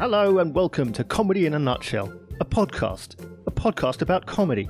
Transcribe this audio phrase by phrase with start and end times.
[0.00, 2.10] Hello and welcome to Comedy in a Nutshell,
[2.40, 3.22] a podcast.
[3.46, 4.66] A podcast about comedy.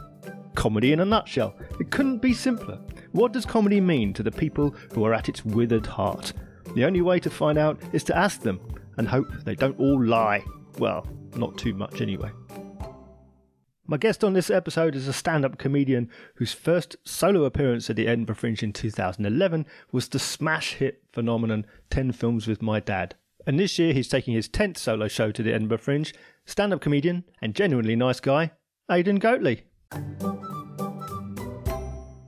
[0.56, 1.54] Comedy in a nutshell.
[1.78, 2.80] It couldn't be simpler.
[3.12, 6.32] What does comedy mean to the people who are at its withered heart?
[6.74, 8.60] The only way to find out is to ask them
[8.96, 10.42] and hope they don't all lie.
[10.78, 11.06] Well,
[11.36, 12.32] not too much anyway.
[13.86, 17.94] My guest on this episode is a stand up comedian whose first solo appearance at
[17.94, 23.14] the Edinburgh Fringe in 2011 was the smash hit phenomenon 10 Films with My Dad.
[23.46, 26.12] And this year he's taking his 10th solo show to the Edinburgh Fringe,
[26.44, 28.52] stand up comedian and genuinely nice guy,
[28.90, 29.62] Aidan Goatley.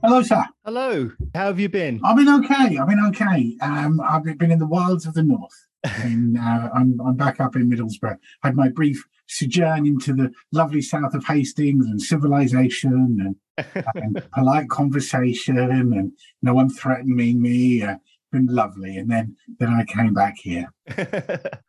[0.03, 0.43] Hello, sir.
[0.65, 2.01] Hello, how have you been?
[2.03, 2.77] I've been okay.
[2.77, 3.55] I've been okay.
[3.61, 5.67] Um, I've been in the wilds of the north.
[5.83, 8.17] and uh, I'm, I'm back up in Middlesbrough.
[8.41, 14.69] Had my brief sojourn into the lovely south of Hastings and civilization and, and polite
[14.69, 17.83] conversation and no one threatening me.
[17.83, 17.95] Uh,
[18.33, 18.97] been lovely.
[18.97, 20.67] And then then I came back here.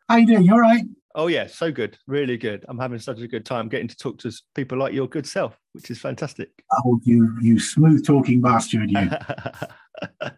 [0.09, 0.43] How you doing?
[0.43, 0.83] You all right?
[1.17, 2.65] oh yeah, so good, really good.
[2.67, 5.57] I'm having such a good time getting to talk to people like your good self,
[5.71, 6.49] which is fantastic.
[6.73, 9.09] Oh, you you smooth talking bastard, you.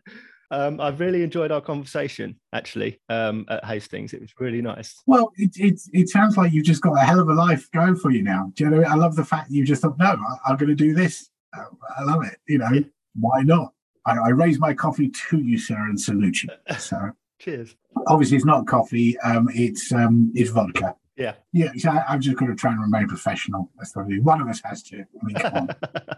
[0.51, 4.13] um, I've really enjoyed our conversation actually um, at Hastings.
[4.13, 5.01] It was really nice.
[5.07, 7.95] Well, it, it it sounds like you've just got a hell of a life going
[7.95, 8.51] for you now.
[8.53, 8.83] Do you know?
[8.83, 11.29] I love the fact that you just thought, no, I, I'm going to do this.
[11.57, 11.63] Uh,
[11.97, 12.37] I love it.
[12.47, 12.81] You know, Yeah.
[13.15, 13.73] why not?
[14.07, 16.49] I, I raise my coffee to you, sir, and salute you.
[16.79, 16.97] So
[17.39, 17.75] Cheers.
[18.07, 19.17] obviously, it's not coffee.
[19.19, 20.95] Um, it's um, it's vodka.
[21.17, 21.33] Yeah.
[21.51, 23.69] Yeah, so I, I've just got to try and remain professional.
[23.77, 24.21] That's what I do.
[24.21, 24.99] One of us has to.
[24.99, 25.69] I mean, come on.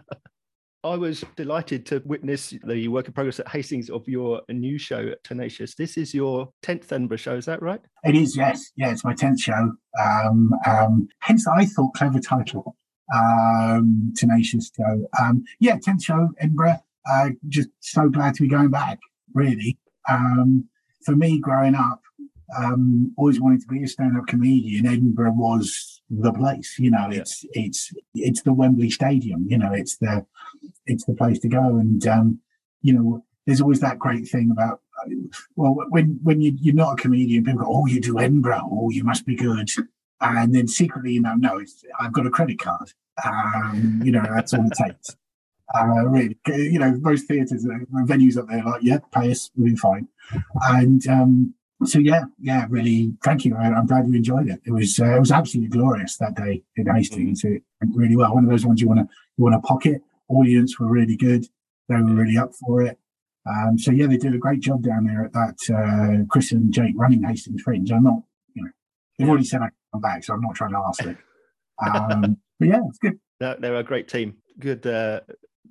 [0.82, 5.12] I was delighted to witness the work in progress at Hastings of your new show,
[5.24, 5.74] Tenacious.
[5.74, 7.82] This is your 10th Edinburgh show, is that right?
[8.02, 8.72] It is, yes.
[8.76, 9.72] Yeah, it's my 10th show.
[10.02, 12.76] Um, um, hence, I thought clever title.
[13.14, 15.06] Um, tenacious show.
[15.20, 16.78] Um, yeah, 10th show, Edinburgh.
[17.08, 18.98] Uh, just so glad to be going back,
[19.34, 19.78] really.
[20.08, 20.68] Um,
[21.04, 22.02] for me, growing up,
[22.56, 24.86] um, always wanted to be a stand-up comedian.
[24.86, 26.78] Edinburgh was the place.
[26.78, 29.46] You know, it's it's it's the Wembley Stadium.
[29.48, 30.26] You know, it's the
[30.86, 31.76] it's the place to go.
[31.76, 32.40] And um,
[32.82, 34.80] you know, there's always that great thing about
[35.56, 38.68] well, when when you, you're not a comedian, people go, "Oh, you do Edinburgh.
[38.70, 39.68] Oh, you must be good."
[40.20, 42.92] And then secretly, you know, no, it's, I've got a credit card.
[43.24, 45.16] Um, you know, that's all it takes.
[45.74, 49.70] Uh, really, you know, most theatres, uh, venues up there, like, yeah, pay us, we'll
[49.70, 50.08] be fine.
[50.62, 51.54] And um,
[51.84, 53.56] so, yeah, yeah, really, thank you.
[53.56, 54.60] I, I'm glad you enjoyed it.
[54.64, 57.44] It was uh, it was absolutely glorious that day in Hastings.
[57.44, 58.34] It went really well.
[58.34, 60.02] One of those ones you want to you want to pocket.
[60.28, 61.46] Audience were really good.
[61.88, 62.98] They were really up for it.
[63.48, 65.56] Um, so yeah, they did a great job down there at that.
[65.74, 67.90] Uh, Chris and Jake running Hastings Fringe.
[67.90, 68.22] I'm not,
[68.54, 68.70] you know,
[69.18, 71.16] they've already said I come back, so I'm not trying to ask it.
[71.84, 73.18] Um, but yeah, it's good.
[73.40, 75.20] They're, they're a great team, good uh,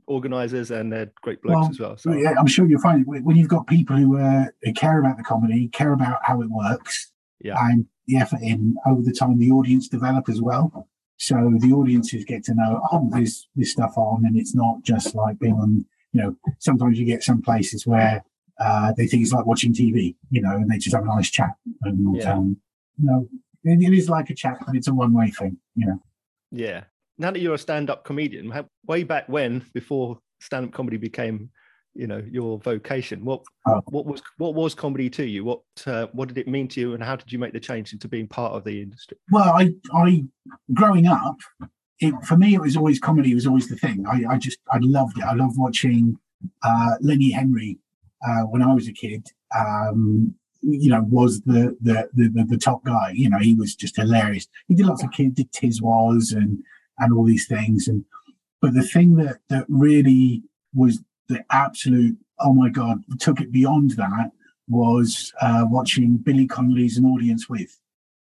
[0.10, 1.98] organisers, and they're great blokes Well, as well.
[1.98, 5.00] So, Yeah, I'm sure you'll find when when you've got people who, uh, who care
[5.00, 7.12] about the comedy, care about how it works,
[7.42, 7.56] Yeah.
[7.60, 10.88] and the effort in over the time the audience develop as well.
[11.18, 15.16] So the audiences get to know, oh, there's this stuff on, and it's not just
[15.16, 15.86] like being on.
[16.12, 18.24] You know, sometimes you get some places where
[18.60, 21.30] uh, they think it's like watching TV, you know, and they just have a nice
[21.30, 21.54] chat.
[21.84, 22.34] And Yeah.
[22.34, 22.58] um,
[22.98, 23.28] no,
[23.64, 25.58] it, it is like a chat, but it's a one-way thing.
[25.76, 26.00] You know.
[26.52, 26.86] yeah.
[27.20, 28.52] Now that you're a stand-up comedian,
[28.88, 31.50] way back when, before stand-up comedy became,
[31.94, 33.82] you know, your vocation, what Oh.
[33.90, 35.44] what was what was comedy to you?
[35.44, 37.92] What uh, what did it mean to you, and how did you make the change
[37.94, 39.18] into being part of the industry?
[39.32, 40.24] Well, I, I,
[40.74, 41.38] growing up,
[42.00, 44.06] it, for me, it was always comedy was always the thing.
[44.08, 45.26] I, I just, I loved it.
[45.26, 46.18] I loved watching
[46.64, 47.80] uh, Lenny Henry
[48.26, 49.28] uh, when I was a kid.
[49.54, 53.12] Um, you know, was the, the the the the top guy.
[53.14, 54.48] You know, he was just hilarious.
[54.68, 56.60] He did lots of kids, did Tiswas and
[57.00, 57.88] and all these things.
[57.88, 58.06] And
[58.62, 60.44] but the thing that that really
[60.74, 64.32] was the absolute oh my god took it beyond that
[64.68, 67.80] was uh, watching Billy Connolly's An Audience With.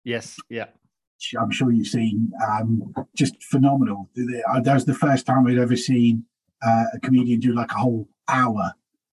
[0.04, 0.36] Yes,
[1.34, 4.10] yeah, I'm sure you've seen, um, just phenomenal.
[4.48, 6.24] Uh, That was the first time I'd ever seen
[6.66, 8.72] uh, a comedian do like a whole hour,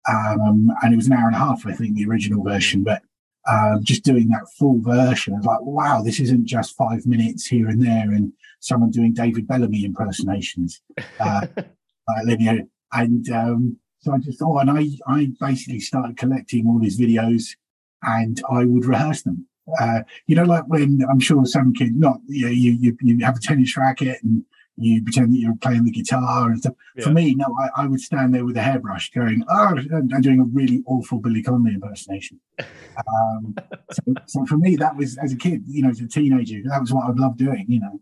[0.09, 2.85] um, and it was an hour and a half, I think, the original version.
[2.85, 3.03] But
[3.49, 7.47] um, just doing that full version, I was like, wow, this isn't just five minutes
[7.47, 10.81] here and there, and someone doing David Bellamy impersonations,
[11.20, 12.61] uh, like linear.
[12.93, 17.56] And um, so I just thought, and I, I basically started collecting all these videos,
[18.03, 19.47] and I would rehearse them
[19.81, 23.25] uh, you know, like when I'm sure some kid, not you, know, you, you, you
[23.25, 24.44] have a tennis racket and
[24.76, 26.75] you pretend that you're playing the guitar and stuff.
[27.03, 30.41] For me, no, I, I would stand there with a hairbrush going, oh, and doing
[30.41, 32.41] a really awful Billy Connolly impersonation.
[32.97, 33.55] Um,
[33.93, 36.81] so, so for me, that was as a kid, you know, as a teenager, that
[36.81, 38.00] was what I'd love doing, you know.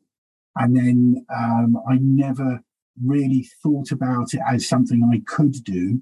[0.56, 2.61] And then um, I never
[3.05, 6.01] really thought about it as something I could do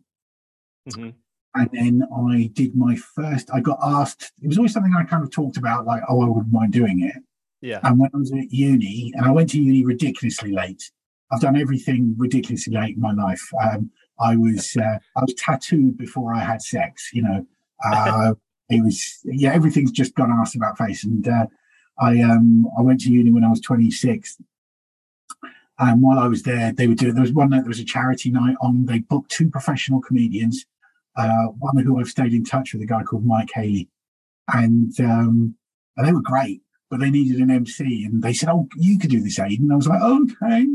[0.88, 1.14] Mhm.
[1.54, 3.50] and then I did my first.
[3.52, 4.32] I got asked.
[4.42, 7.00] It was always something I kind of talked about, like, oh, I wouldn't mind doing
[7.00, 7.16] it.
[7.60, 7.78] Yeah.
[7.84, 10.90] And when I was at uni, and I went to uni ridiculously late.
[11.30, 13.42] I've done everything ridiculously late in my life.
[13.62, 17.10] Um, I was uh, I was tattooed before I had sex.
[17.12, 17.46] You know,
[17.84, 18.34] uh,
[18.68, 21.04] it was yeah, everything's just gone asked about face.
[21.04, 21.46] And uh,
[22.02, 24.38] I um I went to uni when I was 26.
[25.78, 27.84] And while I was there, they were doing there was one night there was a
[27.84, 28.86] charity night on.
[28.86, 30.66] They booked two professional comedians.
[31.16, 33.88] Uh, one who I've stayed in touch with, a guy called Mike Haley,
[34.52, 35.54] and um,
[35.96, 39.10] and they were great, but they needed an MC, and they said, "Oh, you could
[39.10, 40.66] do this, Aidan." I was like, "Okay,"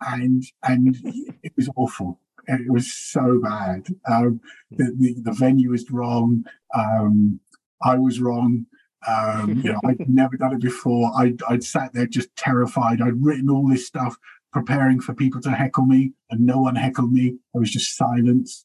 [0.00, 0.96] and and
[1.42, 2.18] it was awful.
[2.46, 3.86] It was so bad.
[4.10, 4.40] Um,
[4.70, 6.44] the, the, the venue was wrong.
[6.74, 7.40] Um,
[7.82, 8.66] I was wrong.
[9.06, 11.12] Um, you know, I'd never done it before.
[11.16, 13.00] I'd, I'd sat there just terrified.
[13.00, 14.16] I'd written all this stuff,
[14.52, 17.36] preparing for people to heckle me, and no one heckled me.
[17.52, 18.64] There was just silence,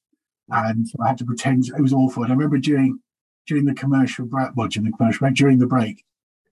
[0.49, 2.23] and I had to pretend it was awful.
[2.23, 2.99] And I remember during
[3.47, 6.05] during the commercial break, well, during the commercial break, during the break,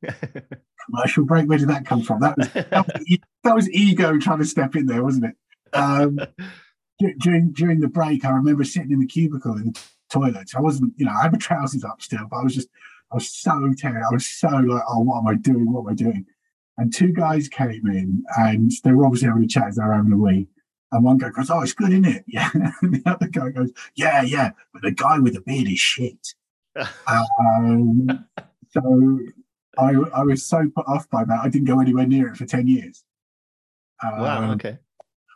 [0.86, 1.48] commercial break.
[1.48, 2.22] Where did that come from?
[2.22, 5.36] That was that was, that was ego trying to step in there, wasn't it?
[5.78, 6.20] Um,
[7.20, 9.80] during during the break, I remember sitting in the cubicle in the
[10.12, 10.52] toilet.
[10.56, 12.70] I wasn't, you know, I had my trousers up still, but I was just,
[13.12, 14.04] I was so tired.
[14.10, 15.72] I was so like, oh, what am I doing?
[15.72, 16.26] What am I doing?
[16.78, 19.94] And two guys came in, and they were obviously having a chat as they were
[19.94, 20.48] having a wee.
[20.92, 22.50] And one guy goes, "Oh, it's good, isn't it?" Yeah.
[22.54, 26.36] And the other guy goes, "Yeah, yeah." But the guy with the beard is shit.
[27.08, 28.26] um,
[28.70, 29.20] so
[29.78, 32.46] I, I was so put off by that, I didn't go anywhere near it for
[32.46, 33.04] ten years.
[34.04, 34.52] Um, wow.
[34.54, 34.78] Okay.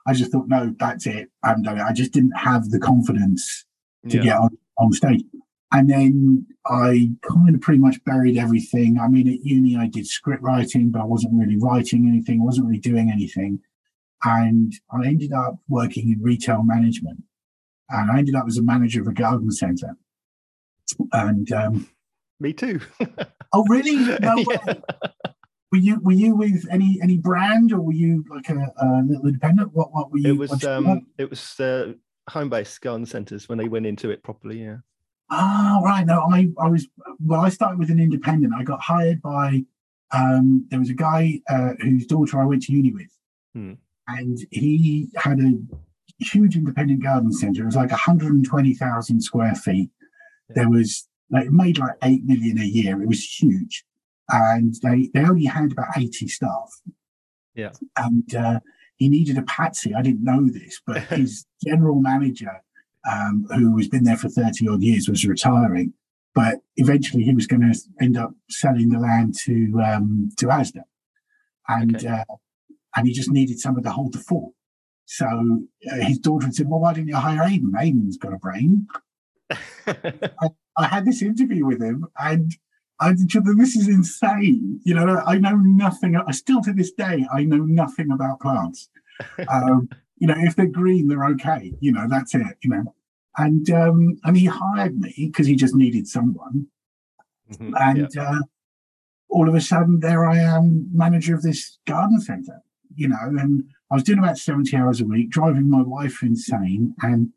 [0.07, 1.29] I just thought, no, that's it.
[1.43, 1.83] I haven't done it.
[1.83, 3.65] I just didn't have the confidence
[4.09, 4.23] to yeah.
[4.23, 5.23] get on, on stage.
[5.73, 8.99] And then I kind of pretty much buried everything.
[8.99, 12.45] I mean, at uni, I did script writing, but I wasn't really writing anything, I
[12.45, 13.59] wasn't really doing anything.
[14.23, 17.23] And I ended up working in retail management.
[17.89, 19.95] And I ended up as a manager of a garden centre.
[21.13, 21.89] And um,
[22.39, 22.81] me too.
[23.53, 23.95] oh, really?
[24.19, 24.73] No yeah.
[25.71, 29.27] Were you were you with any any brand or were you like a, a little
[29.27, 29.73] independent?
[29.73, 30.31] What what were you?
[30.31, 31.93] It was um it was uh,
[32.29, 34.61] home based garden centres when they went into it properly.
[34.61, 34.77] Yeah.
[35.31, 36.05] Ah, right.
[36.05, 36.87] No, I I was
[37.25, 37.41] well.
[37.41, 38.53] I started with an independent.
[38.53, 39.63] I got hired by
[40.11, 43.17] um there was a guy uh, whose daughter I went to uni with,
[43.53, 43.73] hmm.
[44.07, 45.53] and he had a
[46.19, 47.63] huge independent garden centre.
[47.63, 49.89] It was like 120,000 square feet.
[50.49, 50.53] Yeah.
[50.55, 53.01] There was like it made like eight million a year.
[53.01, 53.85] It was huge
[54.31, 56.81] and they they only had about 80 staff.
[57.53, 57.71] Yeah.
[57.97, 58.59] And uh,
[58.95, 59.93] he needed a patsy.
[59.93, 62.63] I didn't know this, but his general manager,
[63.09, 65.93] um, who has been there for 30 odd years, was retiring.
[66.33, 70.83] But eventually he was going to end up selling the land to um, to Asda.
[71.67, 72.07] And okay.
[72.07, 72.23] uh,
[72.95, 74.53] and he just needed someone to hold the fort.
[75.05, 75.25] So
[75.91, 77.73] uh, his daughter had said, Well, why didn't you hire Aidan?
[77.77, 78.87] Aidan's got a brain.
[79.87, 82.55] I, I had this interview with him and
[83.01, 84.79] I said, this is insane.
[84.83, 86.15] You know, I know nothing.
[86.15, 88.89] I still to this day, I know nothing about plants.
[89.49, 89.87] Um,
[90.21, 91.73] you know, if they're green, they're okay.
[91.79, 92.57] You know, that's it.
[92.63, 92.95] You know,
[93.37, 96.67] and um, and he hired me because he just needed someone.
[97.51, 98.29] Mm-hmm, and yeah.
[98.29, 98.39] uh,
[99.29, 102.61] all of a sudden, there I am, manager of this garden centre.
[102.95, 106.93] You know, and I was doing about seventy hours a week, driving my wife insane.
[107.01, 107.29] And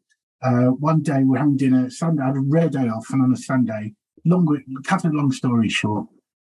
[0.42, 1.88] uh, one day we're having dinner.
[1.88, 3.94] Sunday, I had a rare day off, and on a Sunday
[4.26, 6.06] long, cut a long story short,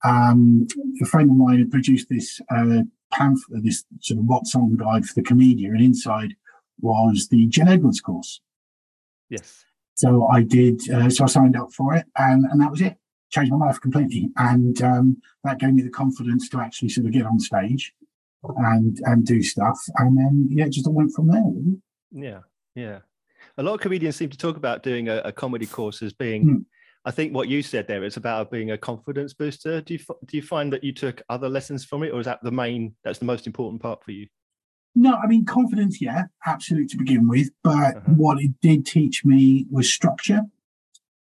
[0.06, 0.66] um,
[1.02, 5.06] a friend of mine had produced this uh, pamphlet, this sort of what's on guide
[5.06, 6.36] for the comedian, and inside
[6.80, 8.42] was the Jill Edwards course.
[9.30, 9.64] Yes.
[9.96, 10.90] So I did.
[10.90, 12.96] Uh, so I signed up for it, and and that was it.
[13.32, 17.14] Changed my life completely, and um, that gave me the confidence to actually sort of
[17.14, 17.94] get on stage
[18.44, 21.44] and and do stuff, and then yeah, just went from there.
[22.12, 22.40] Yeah,
[22.76, 23.00] yeah.
[23.58, 26.46] A lot of comedians seem to talk about doing a, a comedy course as being.
[26.46, 26.66] Mm
[27.04, 29.82] I think what you said there is about being a confidence booster.
[29.82, 32.44] Do you do you find that you took other lessons from it, or is that
[32.44, 32.96] the main?
[33.04, 34.28] That's the most important part for you.
[34.94, 37.50] No, I mean confidence, yeah, absolutely to begin with.
[37.64, 38.14] But uh-huh.
[38.16, 40.42] what it did teach me was structure,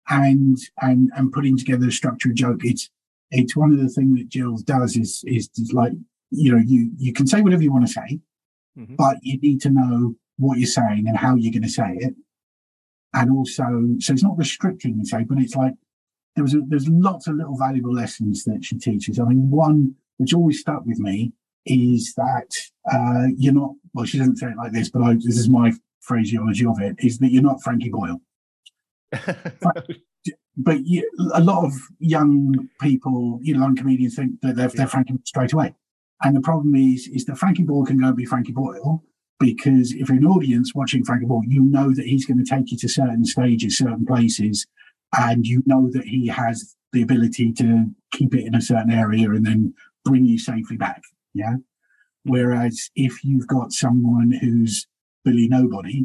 [0.09, 2.65] and and and putting together a structure joke.
[2.65, 2.91] It's
[3.31, 5.93] it's one of the things that Jill does is is, like
[6.31, 8.21] you know you you can say whatever you want to say,
[8.77, 8.97] mm-hmm.
[8.97, 12.15] but you need to know what you're saying and how you're going to say it
[13.15, 13.65] and also
[13.99, 15.75] so it's not restricting you say but it's like
[16.37, 19.19] there was a, there's lots of little valuable lessons that she teaches.
[19.19, 21.33] I mean one which always stuck with me
[21.67, 22.51] is that
[22.91, 25.73] uh, you're not well she doesn't say it like this but I, this is my
[26.01, 28.21] phraseology of it is that you're not frankie boyle.
[29.11, 29.87] But,
[30.57, 34.87] but you, a lot of young people you know young comedians think that they're, they're
[34.87, 35.75] frankie straight away.
[36.23, 39.05] And the problem is is that frankie boyle can go and be frankie boyle
[39.41, 42.71] because if you're an audience watching Frankie Boyle, you know that he's going to take
[42.71, 44.67] you to certain stages, certain places,
[45.19, 49.31] and you know that he has the ability to keep it in a certain area
[49.31, 51.03] and then bring you safely back.
[51.35, 51.57] Yeah.
[52.25, 54.87] Whereas if you've got someone who's
[55.25, 56.05] Billy Nobody,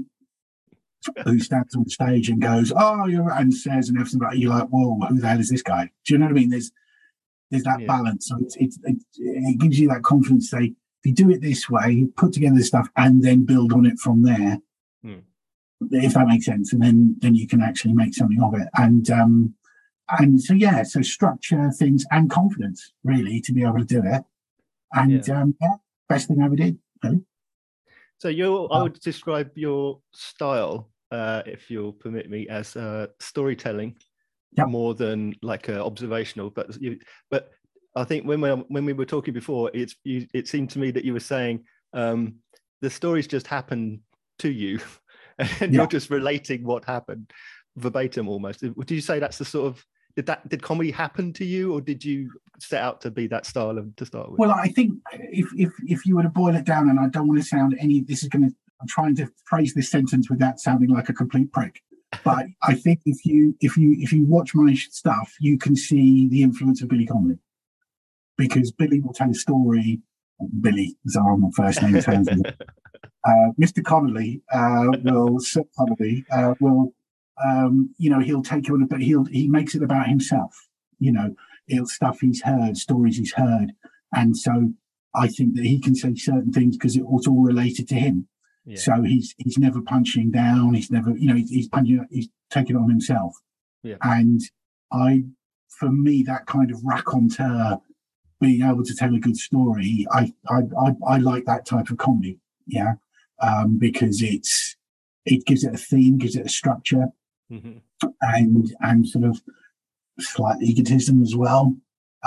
[1.23, 4.69] who stands on stage and goes, "Oh, you're," and says and everything about you're like,
[4.69, 6.49] "Whoa, who the hell is this guy?" Do you know what I mean?
[6.49, 6.71] There's
[7.51, 7.87] there's that Yeah.
[7.87, 8.27] balance.
[8.27, 10.49] So it's, it's it, it gives you that confidence.
[10.49, 10.73] to Say
[11.05, 13.99] if you do it this way, put together this stuff, and then build on it
[13.99, 14.59] from there.
[15.03, 15.19] Hmm.
[15.91, 18.67] If that makes sense, and then then you can actually make something of it.
[18.75, 19.53] And um
[20.19, 24.23] and so yeah, so structure things and confidence really to be able to do it.
[24.93, 25.75] And um yeah,
[26.09, 26.79] best thing I ever did.
[27.03, 27.21] Really.
[28.17, 28.83] So you, I Oh.
[28.83, 33.95] would describe your style, uh, if you'll permit me, as uh, storytelling
[34.57, 34.69] Yep.
[34.69, 36.49] more than like uh, observational.
[36.49, 36.97] But you,
[37.29, 37.51] but
[37.95, 40.91] I think when we when we were talking before, it's you, it seemed to me
[40.91, 42.35] that you were saying um,
[42.81, 44.01] the stories just happen
[44.39, 44.79] to you,
[45.39, 45.81] and Yeah.
[45.81, 47.31] you're just relating what happened
[47.77, 48.63] verbatim almost.
[48.63, 49.85] Would you say that's the sort of
[50.15, 53.45] did that did comedy happen to you, or did you set out to be that
[53.45, 54.39] style of, to start with?
[54.39, 57.27] Well, I think if if if you were to boil it down, and I don't
[57.27, 58.55] want to sound any, this is going to.
[58.81, 61.81] I'm trying to phrase this sentence without sounding like a complete prick.
[62.23, 66.27] But I think if you if you if you watch my stuff, you can see
[66.27, 67.37] the influence of Billy Connolly,
[68.37, 70.01] because Billy will tell a story.
[70.61, 71.95] Billy is our first name.
[71.95, 72.07] Out.
[73.23, 73.83] uh, Mr.
[73.83, 76.93] Connolly uh, will Sir Connolly uh, will
[77.43, 80.67] um, you know he'll take you on a but he'll he makes it about himself.
[80.99, 81.35] You know,
[81.67, 83.73] he'll stuff he's heard, stories he's heard,
[84.13, 84.73] and so
[85.13, 88.27] I think that he can say certain things because it, it's all related to him.
[88.65, 88.77] yeah.
[88.77, 90.73] So he's he's never punching down.
[90.73, 92.05] He's never you know he's, he's punching.
[92.09, 93.35] He's taking it on himself.
[93.83, 93.97] Yeah.
[94.01, 94.41] And
[94.91, 95.25] I,
[95.69, 97.77] for me, that kind of raconteur,
[98.45, 100.23] being able to tell a good story, I
[100.55, 102.35] I I, I like that type of comedy.
[102.77, 102.93] Yeah,
[103.47, 104.75] um, because it's
[105.33, 107.07] it gives it a theme, gives it a structure,
[107.51, 107.81] Mhm.
[108.21, 109.35] and and sort of
[110.19, 111.65] slight egotism as well.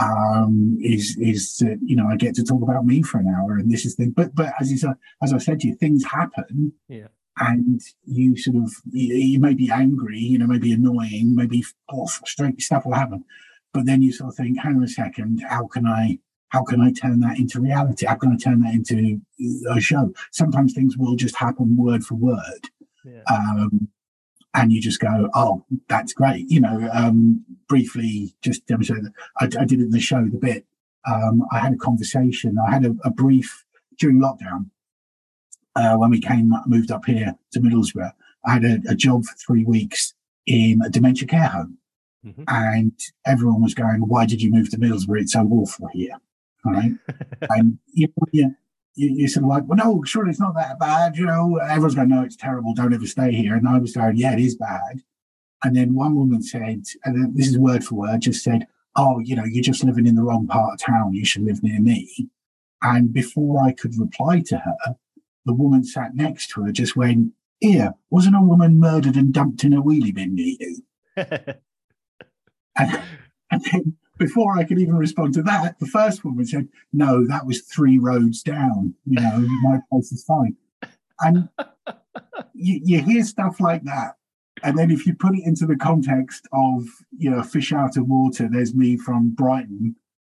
[0.07, 3.53] Um, is is that you know I get to talk about me for an hour,
[3.59, 4.95] and this is the but but as you said,
[5.25, 7.09] as I said to you, things happen, Yeah.
[7.51, 12.07] and you sort of you, you may be angry, you know, maybe annoying, maybe oh,
[12.07, 13.25] frustrating stuff will happen,
[13.73, 16.19] but then you sort of think, hang on a second, how can I
[16.51, 18.07] how can I turn that into reality?
[18.07, 19.21] How can I turn that into
[19.71, 20.13] a show?
[20.31, 22.71] Sometimes things will just happen word for word,
[23.05, 23.21] Yeah.
[23.31, 23.89] um,
[24.55, 29.45] and you just go, "Oh, that's great." You know, um, briefly just demonstrate that I,
[29.61, 30.65] I did it in the show the bit.
[31.07, 32.57] Um, I had a conversation.
[32.59, 33.65] I had a, a brief
[33.99, 34.71] during lockdown
[35.77, 38.13] uh, when we came moved up here to Middlesbrough.
[38.47, 40.15] I had a, a job for three weeks
[40.47, 41.77] in a dementia care home,
[42.29, 42.45] Mhm.
[42.49, 42.93] and
[43.27, 45.21] everyone was going, "Why did you move to Middlesbrough?
[45.23, 46.17] It's so awful here."
[46.65, 46.93] All right,
[47.51, 48.55] and you, you,
[48.95, 51.17] you, sort of like, well, no, surely it's not that bad.
[51.17, 52.75] You know, everyone's going, no, it's terrible.
[52.75, 53.55] Don't ever stay here.
[53.55, 55.03] And I was going, yeah, it is bad.
[55.63, 58.67] And then one woman said, and this is word for word, just said,
[58.97, 61.15] oh, you know, you're just living in the wrong part of town.
[61.15, 62.29] You should live near me.
[62.83, 64.97] And before I could reply to her,
[65.47, 69.65] the woman sat next to her just went, here, wasn't a woman murdered and dumped
[69.65, 70.83] in a wheelie bin near you?
[72.79, 73.03] And,
[73.51, 77.47] and then before I could even respond to that, the first woman said, No, that
[77.47, 78.95] was three roads down.
[79.07, 80.57] You know, my place is fine.
[81.21, 81.49] And
[82.55, 84.15] you, you hear stuff like that.
[84.63, 86.85] And then if you put it into the context of,
[87.17, 89.95] you know, fish out of water, there's me from Brighton,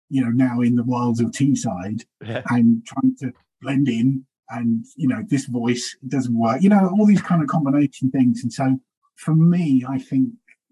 [0.10, 2.42] you know, now in the wilds of Teesside yeah.
[2.50, 3.32] and trying to
[3.62, 7.48] blend in and you know this voice doesn't work you know all these kind of
[7.48, 8.80] combination things and so
[9.16, 10.30] for me i think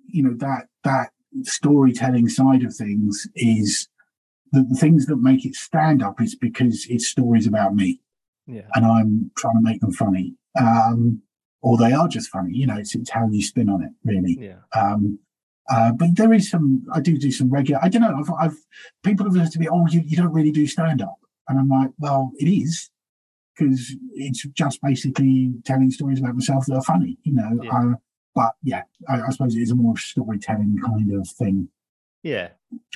[0.07, 1.11] you know that that
[1.43, 3.87] storytelling side of things is
[4.51, 7.99] the, the things that make it stand up is because it's stories about me
[8.47, 8.61] Yeah.
[8.75, 11.21] and i'm trying to make them funny um
[11.61, 14.37] or they are just funny you know it's, it's how you spin on it really
[14.39, 14.59] Yeah.
[14.79, 15.19] um,
[15.69, 18.57] uh, but there is some, I do do some regular, I don't know, I've, I've
[19.03, 21.17] people have said to me, oh, you, you don't really do stand up.
[21.49, 22.89] And I'm like, well, it is
[23.53, 27.59] because it's just basically telling stories about myself that are funny, you know.
[27.61, 27.69] Yeah.
[28.37, 31.69] But yeah, I, I suppose it is a more storytelling kind of thing
[32.21, 32.49] Yeah.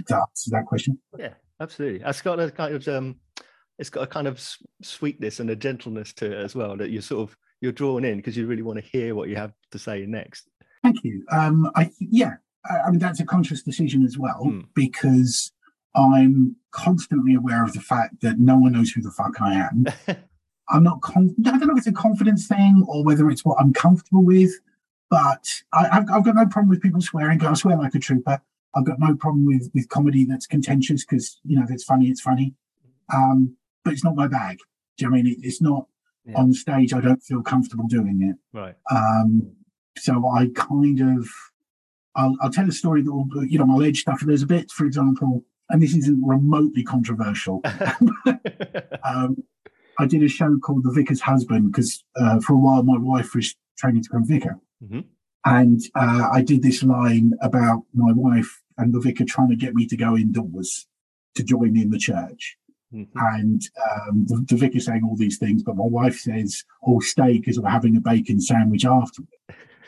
[0.05, 0.99] to answer that question.
[1.17, 2.01] Yeah, absolutely.
[2.07, 3.15] It's got a kind of um,
[3.79, 4.39] it's got a kind of
[4.83, 8.17] sweetness and a gentleness to it as well that you're sort of you're drawn in
[8.17, 10.47] because you really want to hear what you have to say next.
[10.83, 11.25] Thank you.
[11.31, 12.33] Um, I th- yeah,
[12.69, 14.59] I, I mean that's a conscious decision as well Hmm.
[14.75, 15.51] because
[15.95, 19.85] I'm constantly aware of the fact that no one knows who the fuck I am.
[20.69, 21.01] I'm not.
[21.01, 24.23] Con- I don't know if it's a confidence thing or whether it's what I'm comfortable
[24.23, 24.51] with,
[25.11, 27.45] but I, I've, I've got no problem with people swearing.
[27.45, 28.41] I swear like a trooper.
[28.73, 32.07] I've got no problem with with comedy that's contentious because you know if it's funny,
[32.07, 32.55] it's funny.
[33.13, 34.57] Um, but it's not my bag.
[34.97, 35.33] Do you know what I mean?
[35.33, 35.87] It, it's not
[36.25, 36.37] Yeah.
[36.39, 36.93] on stage.
[36.93, 38.37] I don't feel comfortable doing it.
[38.57, 38.75] right.
[38.89, 39.51] Um,
[39.97, 41.27] so I kind of,
[42.15, 44.21] I'll, I'll tell a story that will, you know, I'll edge stuff.
[44.25, 47.61] There's a bit, for example, and this isn't remotely controversial.
[49.03, 49.43] um,
[49.99, 53.35] I did a show called The Vicar's Husband because uh, for a while my wife
[53.35, 54.57] was training to become vicar.
[54.83, 55.01] Mm-hmm.
[55.45, 59.73] And uh, I did this line about my wife and the vicar trying to get
[59.73, 60.87] me to go indoors
[61.35, 62.57] to join in the church.
[62.93, 63.17] Mm-hmm.
[63.17, 67.37] And um, the, the vicar saying all these things, but my wife says, "Oh, stay
[67.37, 69.29] because we're having a bacon sandwich afterward."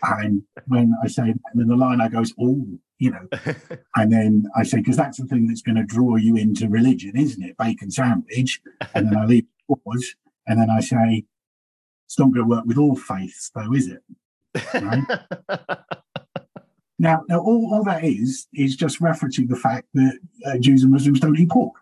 [0.04, 2.66] And when I say, and then the line I goes, "Oh,
[3.00, 3.28] you know,"
[3.98, 7.18] and then I say, "Because that's the thing that's going to draw you into religion,
[7.18, 7.58] isn't it?
[7.58, 8.62] Bacon sandwich."
[8.96, 10.16] And then I leave pause,
[10.48, 11.26] and then I say,
[12.06, 14.02] "It's not going to work with all faiths, though, is it?"
[14.74, 15.04] Right?
[17.00, 20.92] Now, now all, all that is is just referencing the fact that uh, Jews and
[20.92, 21.74] Muslims don't eat pork.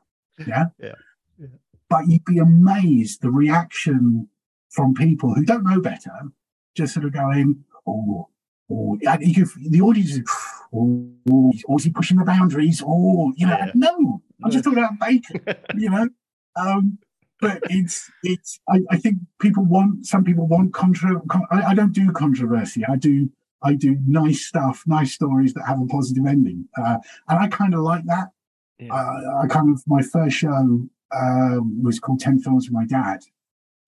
[0.47, 0.65] Yeah?
[0.79, 0.95] Yeah.
[1.37, 1.47] Yeah.
[1.89, 4.27] But you'd be amazed the reaction
[4.69, 6.11] from people who don't know better,
[6.75, 8.29] just sort of going, oh,
[8.71, 10.21] oh, you could, the audience is,
[10.73, 12.81] oh, oh, is he pushing the boundaries?
[12.83, 13.71] Oh, you know, Yeah.
[13.75, 15.41] no, I'm just talking about bacon,
[15.77, 16.09] you know.
[16.55, 16.97] Um,
[17.41, 18.59] but it's it's.
[18.69, 21.19] I, I think people want some people want contra.
[21.27, 22.85] Con, I, I don't do controversy.
[22.87, 23.29] I do
[23.63, 27.73] I do nice stuff, nice stories that have a positive ending, uh, and I kind
[27.73, 28.29] of like that.
[28.79, 28.93] Yeah.
[28.93, 33.21] Uh, I kind of my first show um, was called Ten Films with My Dad,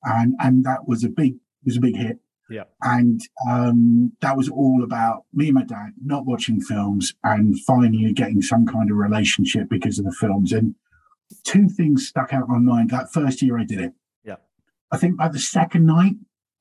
[0.03, 2.19] and and that was a big was a big hit.
[2.49, 2.65] Yeah.
[2.83, 8.11] and um, that was all about me and my dad not watching films and finally
[8.11, 10.51] getting some kind of relationship because of the films.
[10.51, 10.75] And
[11.43, 13.93] two things stuck out in my mind that first year I did it.
[14.23, 14.35] Yeah.
[14.91, 16.13] I think by the second night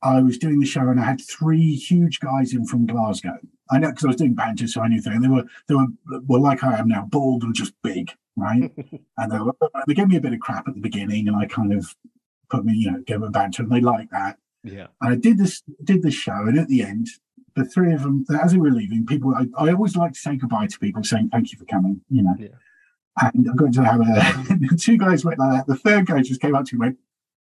[0.03, 3.39] I was doing the show and I had three huge guys in from Glasgow.
[3.71, 5.23] I know because I was doing banter, so I knew things.
[5.23, 5.87] They were they were
[6.27, 8.71] well like I am now, bald and just big, right?
[9.17, 9.55] and they, were,
[9.87, 11.95] they gave me a bit of crap at the beginning, and I kind of
[12.51, 14.39] put me, you know, gave them banter, and they liked that.
[14.63, 14.89] yeah.
[15.01, 17.09] And I did this did this show, and at the end,
[17.55, 20.37] the three of them, as they were leaving, people I, I always like to say
[20.37, 22.35] goodbye to people, saying thank you for coming, you know.
[22.39, 22.49] Yeah.
[23.21, 25.67] And I'm going to have a two guys went like that.
[25.67, 26.99] The third guy just came up to me and went,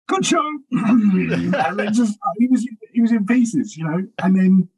[0.09, 0.59] Good show.
[0.71, 4.03] and then just he was he was in pieces, you know.
[4.23, 4.69] And then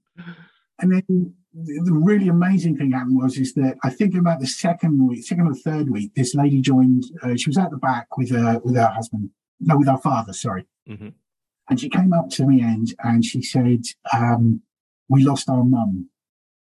[0.81, 5.07] and then the really amazing thing happened was is that I think about the second
[5.07, 7.05] week, second or third week, this lady joined.
[7.23, 9.29] Uh, she was at the back with her with her husband,
[9.61, 10.33] no, with her father.
[10.33, 11.13] Sorry, Mhm.
[11.69, 13.83] and she came up to me and and she said,
[14.15, 14.63] um,
[15.11, 16.09] "We lost our mum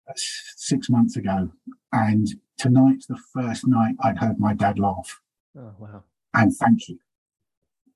[0.10, 1.52] uh, six months ago,
[1.92, 5.22] and tonight's the first night I'd heard my dad laugh,
[5.58, 6.04] Oh wow.
[6.34, 7.00] and thank you."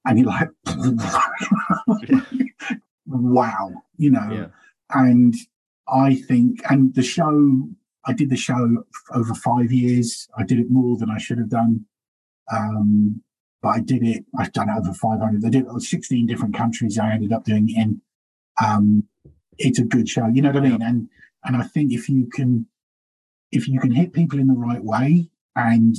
[0.06, 0.50] And you're like,
[3.06, 4.30] wow, you know.
[4.32, 4.48] Yeah.
[4.91, 5.36] And
[5.88, 7.67] I think, and the show,
[8.06, 10.28] I did the show over five years.
[10.38, 11.86] I did it more than I should have done.
[12.52, 13.22] Um,
[13.62, 15.43] but I did it, I've done it over 500.
[15.45, 16.98] I did it in 16 different countries.
[16.98, 18.02] I ended up doing it in.
[18.63, 19.04] Um,
[19.58, 20.82] it's a good show, you know what I mean?
[20.82, 21.10] And,
[21.43, 22.65] and I think if you can,
[23.52, 25.96] if you can hit people in the right way and,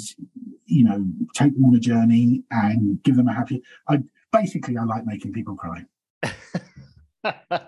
[0.66, 4.84] you know, take them on a journey and give them a happy, I basically, I
[4.84, 5.84] like making people cry.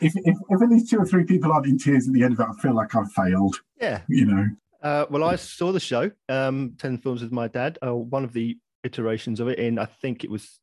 [0.00, 2.34] If, if, if at least two or three people aren't in tears at the end
[2.34, 4.02] of it, I feel like I've failed, yeah.
[4.08, 4.46] you know?
[4.82, 8.32] Uh, well, I saw the show, um, 10 Films with My Dad, uh, one of
[8.32, 10.60] the iterations of it in, I think it was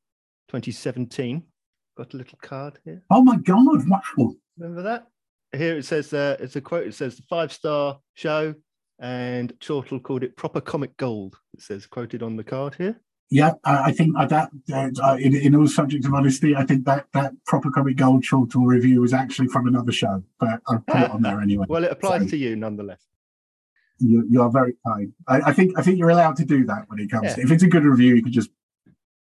[0.49, 1.43] 2017.
[1.97, 3.03] Got a little card here.
[3.11, 4.33] Oh my God, wow.
[4.57, 5.07] Remember that?
[5.55, 8.55] Here it says, uh, it's a quote, it says, the five star show,
[8.99, 11.35] and Chortle called it proper comic gold.
[11.53, 12.99] It says, quoted on the card here.
[13.29, 17.33] Yeah, I, think that, uh, in, in all subjects of honesty, I think that that
[17.47, 21.23] proper comic gold Chortle review was actually from another show, but I'll put it on
[21.23, 21.65] there anyway.
[21.67, 23.01] Well, it applies So- to you nonetheless.
[23.99, 25.13] You, you are very kind.
[25.27, 27.25] I, I think I think you're allowed to do that when it comes.
[27.25, 27.35] Yeah.
[27.35, 28.49] to If it's a good review, you can just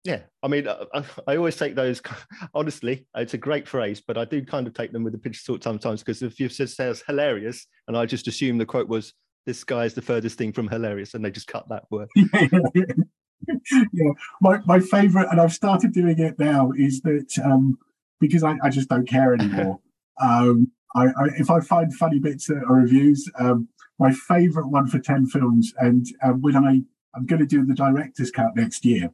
[0.04, 2.02] Yeah, I mean, I, I- I always take those.
[2.54, 5.38] Honestly, it's a great phrase, but I do kind of take them with a pinch
[5.38, 8.88] of salt sometimes because if you've said says hilarious, and I just assume the quote
[8.88, 9.14] was
[9.46, 12.08] "This guy is the furthest thing from hilarious," and they just cut that word.
[12.16, 17.78] yeah, my my favorite, and I've started doing it now, is that um,
[18.20, 19.80] because I, I just don't care anymore.
[20.22, 23.68] um, I, I if I find funny bits or reviews, um,
[24.00, 26.82] my favorite one for ten films, and um, when I
[27.16, 29.10] I'm going to do the director's cut next year,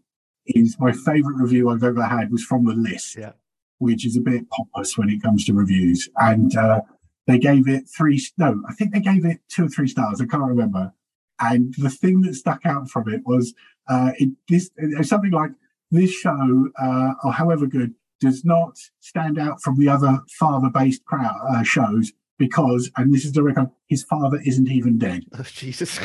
[0.45, 3.33] is my favorite review I've ever had was from the list, Yeah.
[3.77, 6.81] which is a bit pompous when it comes to reviews, and uh,
[7.27, 8.21] they gave it three.
[8.37, 10.19] No, I think they gave it two or three stars.
[10.21, 10.93] I can't remember.
[11.39, 13.53] And the thing that stuck out from it was
[13.89, 15.51] uh, it, this it something like
[15.91, 21.35] this show, uh, or however good, does not stand out from the other father-based crowd
[21.49, 25.23] uh, shows because, and this is the record, his father isn't even dead.
[25.37, 25.99] Oh, Jesus.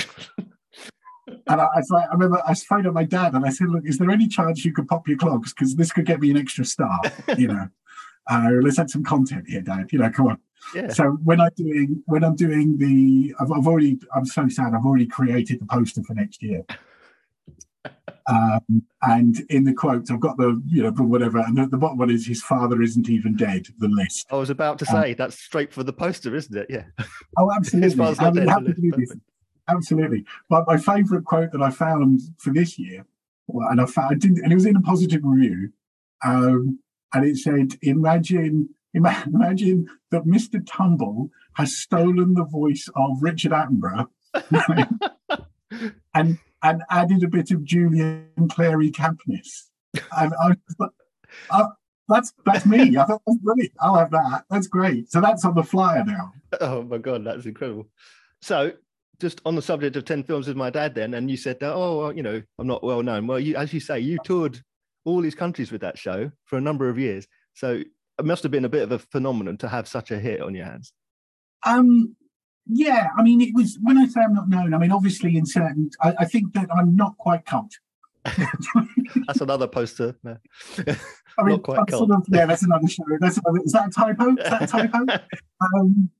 [1.49, 3.69] And I, I, was like- I remember I phoned up my dad and I said,
[3.69, 6.31] "Look, is there any chance you could pop your clogs because this could get me
[6.31, 7.01] an extra star?
[7.37, 7.69] You know,
[8.31, 9.89] uh, let's add some content here, Dad.
[9.93, 10.39] You know, come on."
[10.75, 10.89] Yeah.
[10.89, 13.99] So when I'm doing when I'm doing the, I've, I've already.
[14.15, 14.75] I'm so sad.
[14.75, 16.65] I've already created the poster for next year.
[18.29, 21.97] Um, and in the quotes, I've got the you know whatever, and the, the bottom
[21.97, 23.67] one is his father isn't even dead.
[23.79, 24.27] The list.
[24.31, 26.67] I was about to Um, say that's straight for the poster, isn't it?
[26.69, 26.85] Yeah.
[27.39, 27.97] Oh, absolutely.
[27.97, 29.21] father's I mean, dead,
[29.69, 30.25] Absolutely.
[30.49, 33.07] But my favourite quote that I found for this year,
[33.49, 35.73] and I found, I didn't, and it was in a positive review,
[36.25, 36.81] um,
[37.15, 40.63] and it said, "Imagine, ima- imagine that Mr.
[40.67, 44.09] Tumble has stolen the voice of Richard Attenborough,
[46.15, 49.69] and and added a bit of Julian Clary Campness."
[50.17, 50.55] And I
[51.51, 51.73] oh,
[52.09, 52.97] that's that's me.
[52.97, 53.73] I thought that's brilliant.
[53.81, 54.45] I'll have that.
[54.51, 55.11] That's great.
[55.11, 56.33] So that's on the flyer now.
[56.61, 57.89] Oh my god, that's incredible.
[58.41, 58.73] So,
[59.21, 61.73] just on the subject of ten films with my dad, then, and you said that,
[61.73, 63.27] oh, well, you know, I'm not well known.
[63.27, 64.61] Well, you, as you say, you toured
[65.05, 67.27] all these countries with that show for a number of years.
[67.55, 67.83] So
[68.19, 70.55] it must have been a bit of a phenomenon to have such a hit on
[70.55, 70.93] your hands.
[71.65, 72.17] Um,
[72.67, 74.75] yeah, I mean, it was when I say I'm not known.
[74.75, 77.73] I mean, obviously, in certain, I, I think that I'm not quite cult.
[78.25, 80.15] That's another poster.
[80.23, 80.37] No.
[81.39, 82.09] I mean, Not quite cult.
[82.09, 83.05] Sort of, yeah, that's another show.
[83.21, 84.31] That's another, is that a typo?
[84.31, 84.99] Is that a typo?
[85.79, 86.11] um,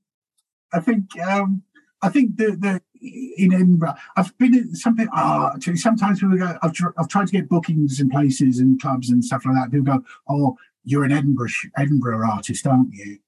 [0.73, 1.61] I think um,
[2.01, 5.07] I think the the in Edinburgh, I've been in something.
[5.13, 6.57] Ah, actually, sometimes people go.
[6.61, 9.71] I've, tr- I've tried to get bookings in places and clubs and stuff like that.
[9.71, 13.19] People go, "Oh, you're an Edinburgh Edinburgh artist, aren't you?"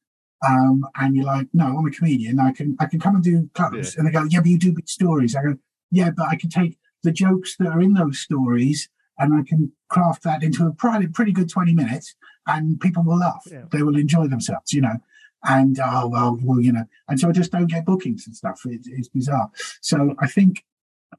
[0.47, 2.39] Um, and you're like, "No, I'm a comedian.
[2.39, 4.73] I can I can come and do clubs." And they go, "Yeah, but you do
[4.73, 5.57] big stories." I go,
[5.89, 9.71] "Yeah, but I can take the jokes that are in those stories." And I can
[9.87, 12.15] craft that into a pretty, pretty good 20 minutes,
[12.47, 13.43] and people will laugh.
[13.45, 13.65] Yeah.
[13.71, 14.95] They will enjoy themselves, you know
[15.43, 18.61] and oh well, well, you know, and so I just don't get bookings and stuff.
[18.65, 19.49] It, it's bizarre.
[19.81, 20.63] So I think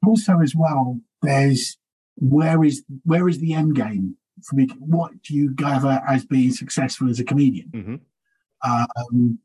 [0.07, 1.79] also as well, there's
[2.17, 4.69] where is where is the end game for me?
[4.79, 7.69] What do you gather as being successful as a comedian?
[7.73, 7.95] hmm
[8.69, 9.39] Um,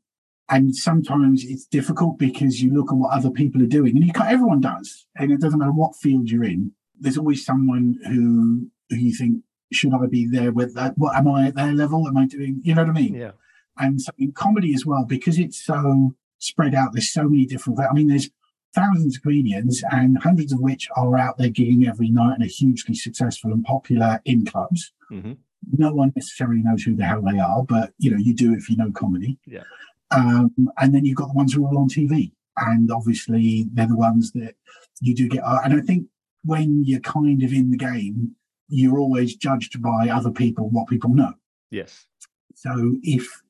[0.50, 4.12] and sometimes it's difficult because you look at what other people are doing, and you
[4.12, 6.72] can't, everyone does, and it doesn't matter what field you're in.
[6.98, 10.96] There's always someone who who you think should I be there with that?
[10.96, 12.08] What am I at their level?
[12.08, 12.60] Am I doing?
[12.64, 13.14] You know what I mean?
[13.14, 13.32] Yeah.
[13.78, 17.78] And so in comedy as well because it's so spread out there's so many different
[17.80, 18.30] i mean there's
[18.74, 22.46] thousands of comedians and hundreds of which are out there gigging every night and are
[22.46, 25.32] hugely successful and popular in clubs hmm
[25.76, 28.70] no one necessarily knows who the hell they are but you know you do if
[28.70, 29.64] you know comedy Yeah.
[30.12, 33.88] um, and then you've got the ones who are all on tv and obviously they're
[33.88, 34.54] the ones that
[35.00, 36.06] you do get and i think
[36.44, 38.36] when you're kind of in the game
[38.68, 41.32] you're always judged by other people what people know
[41.70, 42.06] Yes.
[42.54, 43.42] so if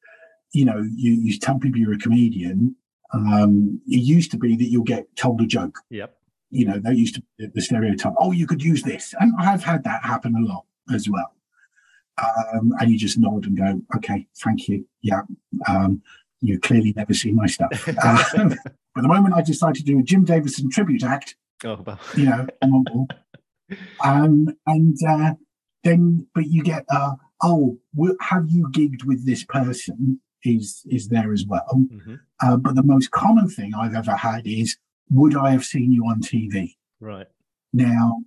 [0.52, 2.76] you know you, you tell people you're a comedian,
[3.12, 5.78] um, it used to be that you'll get told a joke.
[5.90, 6.14] Yep.
[6.50, 8.14] You know, that used to be the stereotype.
[8.18, 11.34] Oh, you could use this, and I've had that happen a lot as well.
[12.18, 14.86] Um, and you just nod and go, "Okay, thank you.
[15.02, 15.22] Yeah,
[15.68, 16.02] um,
[16.40, 18.24] you clearly never see my stuff." Uh,
[18.94, 22.00] but the moment I decided to do a Jim Davidson tribute act, oh, well.
[22.16, 23.14] you know, I'm on board.
[24.02, 25.34] Um, and uh,
[25.84, 27.78] then, but you get, uh, oh,
[28.20, 30.20] have you gigged with this person?
[30.44, 31.66] Is is there as well?
[31.72, 34.76] hmm Uh, but the most common thing I've ever had is,
[35.10, 36.76] would I have seen you on TV?
[37.00, 37.26] Right.
[37.72, 38.22] Now,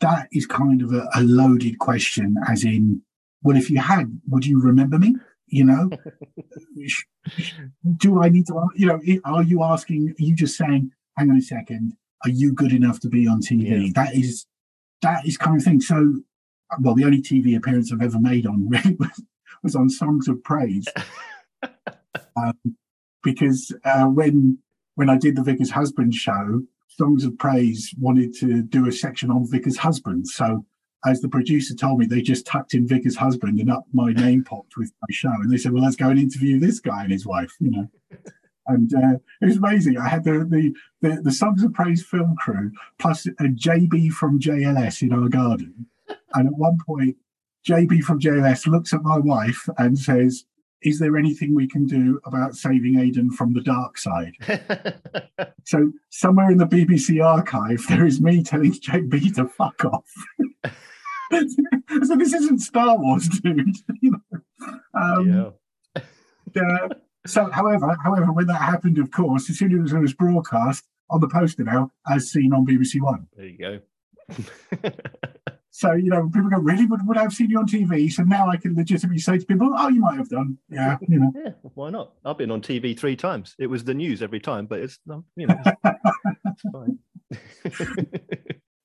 [0.00, 3.02] that is kind of a, a loaded question, as in,
[3.42, 5.14] well, if you had, would you remember me?
[5.46, 5.90] You know,
[7.96, 11.36] do I need to, you know, are you asking, are you just saying, hang on
[11.36, 11.92] a second,
[12.24, 13.86] are you good enough to be on TV?
[13.86, 13.92] Yeah.
[13.94, 14.46] That is,
[15.02, 15.80] that is kind of thing.
[15.80, 16.20] So,
[16.80, 19.22] well, the only TV appearance I've ever made on really was,
[19.62, 20.86] was on Songs of Praise.
[22.36, 22.76] um,
[23.22, 24.58] because uh, when
[24.94, 29.30] when I did the Vicar's Husband show, Songs of Praise wanted to do a section
[29.30, 30.28] on Vicar's Husband.
[30.28, 30.66] So,
[31.04, 34.44] as the producer told me, they just tucked in Vicar's Husband and up my name
[34.48, 35.32] popped with my show.
[35.32, 37.88] And they said, well, let's go and interview this guy and his wife, you know.
[38.66, 39.98] And uh, it was amazing.
[39.98, 42.70] I had the, the, the, the Songs of Praise film crew
[43.00, 45.86] plus a JB from JLS in our garden.
[46.34, 47.16] And at one point,
[47.66, 50.44] JB from JLS looks at my wife and says,
[50.82, 54.34] is there anything we can do about saving Aidan from the dark side?
[55.64, 60.10] So somewhere in the BBC archive, there is me telling JB to fuck off.
[61.30, 63.76] so this isn't Star Wars, dude.
[64.00, 64.40] you know?
[64.94, 65.54] um,
[65.96, 66.02] yeah.
[66.60, 66.88] uh,
[67.26, 71.20] so, however, however, when that happened, of course, as soon as it was broadcast on
[71.20, 73.28] the poster now, as seen on BBC One.
[73.36, 74.90] There you go.
[75.74, 76.84] So, you know, people go, really?
[76.84, 78.12] Would, would I have seen you on TV?
[78.12, 80.58] So now I can legitimately say to people, oh, you might have done.
[80.68, 81.32] Yeah, you know.
[81.34, 81.52] yeah.
[81.62, 82.12] Why not?
[82.26, 83.54] I've been on TV three times.
[83.58, 86.98] It was the news every time, but it's um, you know it's fine.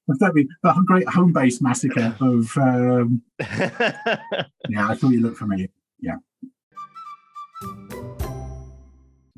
[0.07, 5.67] That'd be the great Homebase massacre of, um, yeah, I thought you looked familiar.
[5.99, 6.15] Yeah.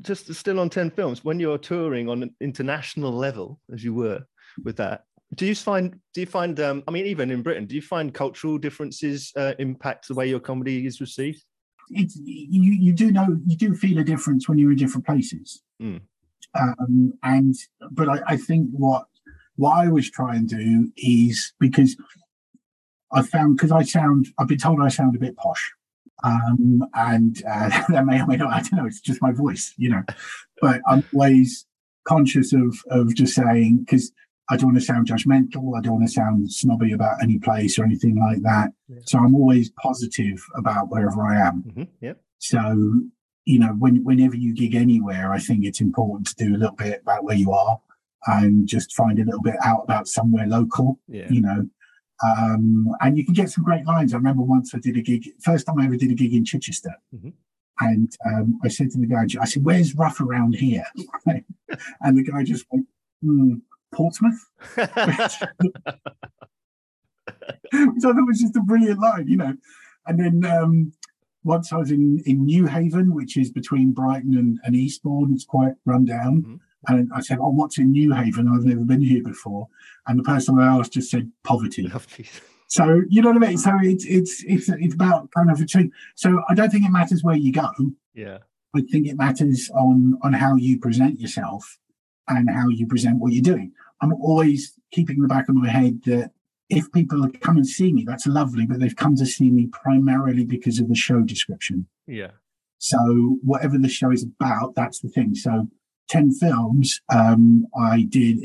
[0.02, 4.20] Just still on 10 films, when you're touring on an international level, as you were
[4.64, 7.74] with that, do you find, do you find, um, I mean, even in Britain, do
[7.74, 11.44] you find cultural differences uh, impact the way your comedy is received?
[11.90, 15.62] It's, you, you do know, you do feel a difference when you're in different places.
[15.80, 16.00] Mm.
[16.58, 17.54] Um, and,
[17.92, 19.06] but I, I think what,
[19.56, 21.96] what I always try and do is because
[23.12, 25.72] I found, because I sound, I've been told I sound a bit posh.
[26.22, 29.74] Um, and uh, that may or may not, I don't know, it's just my voice,
[29.76, 30.02] you know.
[30.60, 31.66] But I'm always
[32.06, 34.12] conscious of of just saying, because
[34.50, 37.78] I don't want to sound judgmental, I don't want to sound snobby about any place
[37.78, 38.70] or anything like that.
[38.88, 38.98] Yeah.
[39.06, 41.62] So I'm always positive about wherever I am.
[41.68, 41.82] Mm-hmm.
[42.00, 42.20] Yep.
[42.38, 43.00] So,
[43.44, 46.74] you know, when, whenever you gig anywhere, I think it's important to do a little
[46.76, 47.80] bit about where you are
[48.26, 51.28] and just find a little bit out about somewhere local, Yeah.
[51.30, 51.66] you know.
[52.22, 54.12] Um, and you can get some great lines.
[54.12, 56.44] I remember once I did a gig, first time I ever did a gig in
[56.44, 56.94] Chichester.
[57.14, 57.32] Mhm.
[57.80, 60.84] And um, I said to the guy, I said, Where's rough around here?
[61.26, 62.86] and the guy just went,
[63.22, 63.54] hmm,
[63.92, 64.48] Portsmouth?
[67.72, 69.54] which I thought was just a brilliant line, you know.
[70.06, 70.92] And then um,
[71.44, 75.74] once I was in, in Newhaven, which is between Brighton and, and Eastbourne, it's quite
[75.84, 76.42] run down.
[76.42, 76.60] Mhm.
[76.88, 78.48] And I said, Oh, what's in Newhaven?
[78.54, 79.68] I've never been here before.
[80.06, 81.86] And the person I asked just said poverty.
[82.68, 83.58] So you know what I mean?
[83.58, 85.92] So it's it's it's it's about kind of a change.
[86.14, 87.68] So I don't think it matters where you go.
[88.14, 88.38] Yeah.
[88.74, 91.79] I think it matters on on how you present yourself
[92.30, 93.72] and how you present what you're doing.
[94.00, 96.30] I'm always keeping in the back of my head that
[96.68, 100.44] if people come and see me, that's lovely, but they've come to see me primarily
[100.44, 101.86] because of the show description.
[102.06, 102.30] Yeah.
[102.78, 105.34] So whatever the show is about, that's the thing.
[105.34, 105.68] So
[106.08, 108.38] ten films, um, I did.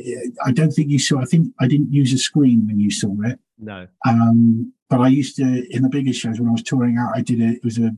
[0.44, 1.22] I don't think you saw.
[1.22, 3.40] I think I didn't use a screen when you saw it.
[3.58, 3.88] No.
[4.06, 7.16] Um, but I used to in the bigger shows when I was touring out.
[7.16, 7.58] I did it.
[7.58, 7.96] It was a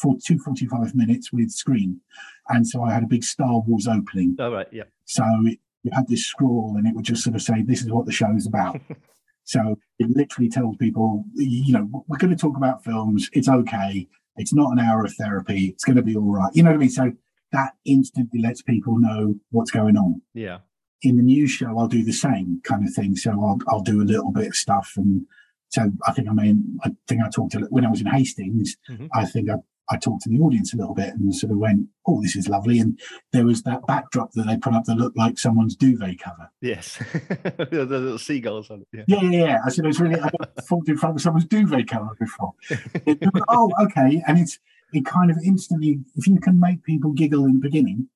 [0.00, 2.00] for two forty five minutes with screen,
[2.48, 4.36] and so I had a big Star Wars opening.
[4.38, 4.66] All right.
[4.72, 4.84] Yeah.
[5.04, 7.90] So it, you had this scroll, and it would just sort of say, "This is
[7.90, 8.80] what the show is about."
[9.44, 13.30] so it literally tells people, you know, we're going to talk about films.
[13.32, 14.06] It's okay.
[14.36, 15.66] It's not an hour of therapy.
[15.66, 16.50] It's going to be all right.
[16.54, 16.90] You know what I mean?
[16.90, 17.12] So
[17.52, 20.58] that instantly lets people know what's going on Yeah.
[21.02, 23.16] in the news show, I'll do the same kind of thing.
[23.16, 25.24] So I'll I'll do a little bit of stuff, and
[25.68, 28.76] so I think I mean I think I talked to when I was in Hastings.
[28.90, 29.08] Mhm.
[29.14, 29.56] I think I
[29.90, 32.46] I talked to the audience a little bit and sort of went, "Oh, this is
[32.46, 32.98] lovely." And
[33.32, 36.50] there was that backdrop that they put up that looked like someone's duvet cover.
[36.60, 36.98] Yes.
[37.70, 38.88] the little seagulls on it.
[38.92, 39.04] Yeah.
[39.08, 39.58] Yeah, yeah, yeah.
[39.64, 40.20] I said it was really.
[40.20, 40.28] I
[40.60, 42.52] thought in front of someone's duvet cover before.
[43.48, 44.22] Oh, okay.
[44.26, 44.58] And it's
[44.92, 48.08] it kind of instantly, if you can make people giggle in the beginning,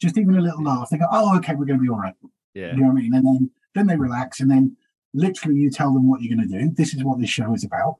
[0.00, 2.14] just even a little laugh, they go, "Oh, okay, we're going to be all right."
[2.54, 2.72] Yeah.
[2.74, 3.14] You know what I mean?
[3.14, 4.76] And then then they relax, and then
[5.14, 6.70] literally you tell them what you're going to do.
[6.74, 7.96] This is what this show is about,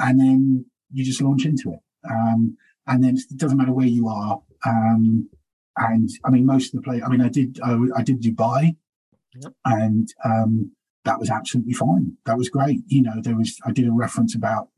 [0.00, 1.80] and then you just launch into it.
[2.08, 2.56] Um,
[2.86, 4.40] and then it doesn't matter where you are.
[4.64, 5.28] Um,
[5.76, 7.02] and I mean, most of the play.
[7.02, 8.76] I mean, I did I, I did Dubai,
[9.42, 9.52] Yep.
[9.66, 10.72] and um,
[11.04, 12.16] that was absolutely fine.
[12.24, 12.80] That was great.
[12.86, 14.68] You know, there was I did a reference about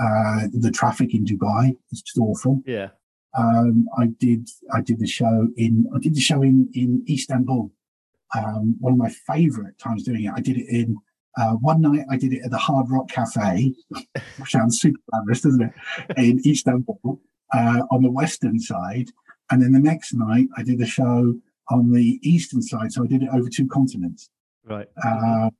[0.00, 1.76] uh, the traffic in Dubai.
[1.90, 2.62] It's just awful.
[2.66, 2.90] Yeah.
[3.36, 7.72] Um, I did I did the show in I did the show in in Istanbul.
[8.36, 10.32] Um, one of my favourite times doing it.
[10.34, 10.96] I did it in
[11.36, 12.06] uh, one night.
[12.10, 13.74] I did it at the Hard Rock Cafe,
[14.38, 15.72] which sounds super glamorous, doesn't it?
[16.16, 17.20] In Istanbul
[17.52, 19.10] uh, on the western side,
[19.50, 21.34] and then the next night I did the show
[21.70, 22.92] on the eastern side.
[22.92, 24.28] So I did it over two continents,
[24.64, 24.88] Right.
[25.04, 25.50] um,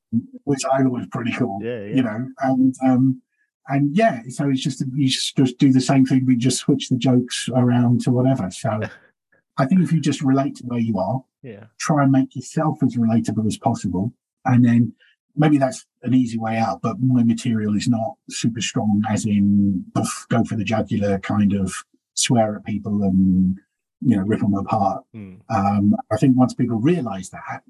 [0.44, 1.80] which I thought was pretty cool yeah.
[1.80, 1.94] Yeah.
[1.96, 3.22] you know, and um,
[3.68, 6.88] and yeah, so it's just you just, just do the same thing, we just switch
[6.88, 8.50] the jokes around to whatever.
[8.50, 8.80] So
[9.58, 11.64] I think if you just relate to where you are, yeah.
[11.78, 14.12] try and make yourself as relatable as possible,
[14.44, 14.92] and then
[15.36, 16.80] maybe that's an easy way out.
[16.82, 21.52] But my material is not super strong, as in poof, go for the jugular kind
[21.52, 23.58] of swear at people and
[24.00, 25.04] you know rip them apart.
[25.12, 25.34] Hmm.
[25.48, 27.62] Um, I think once people realise that,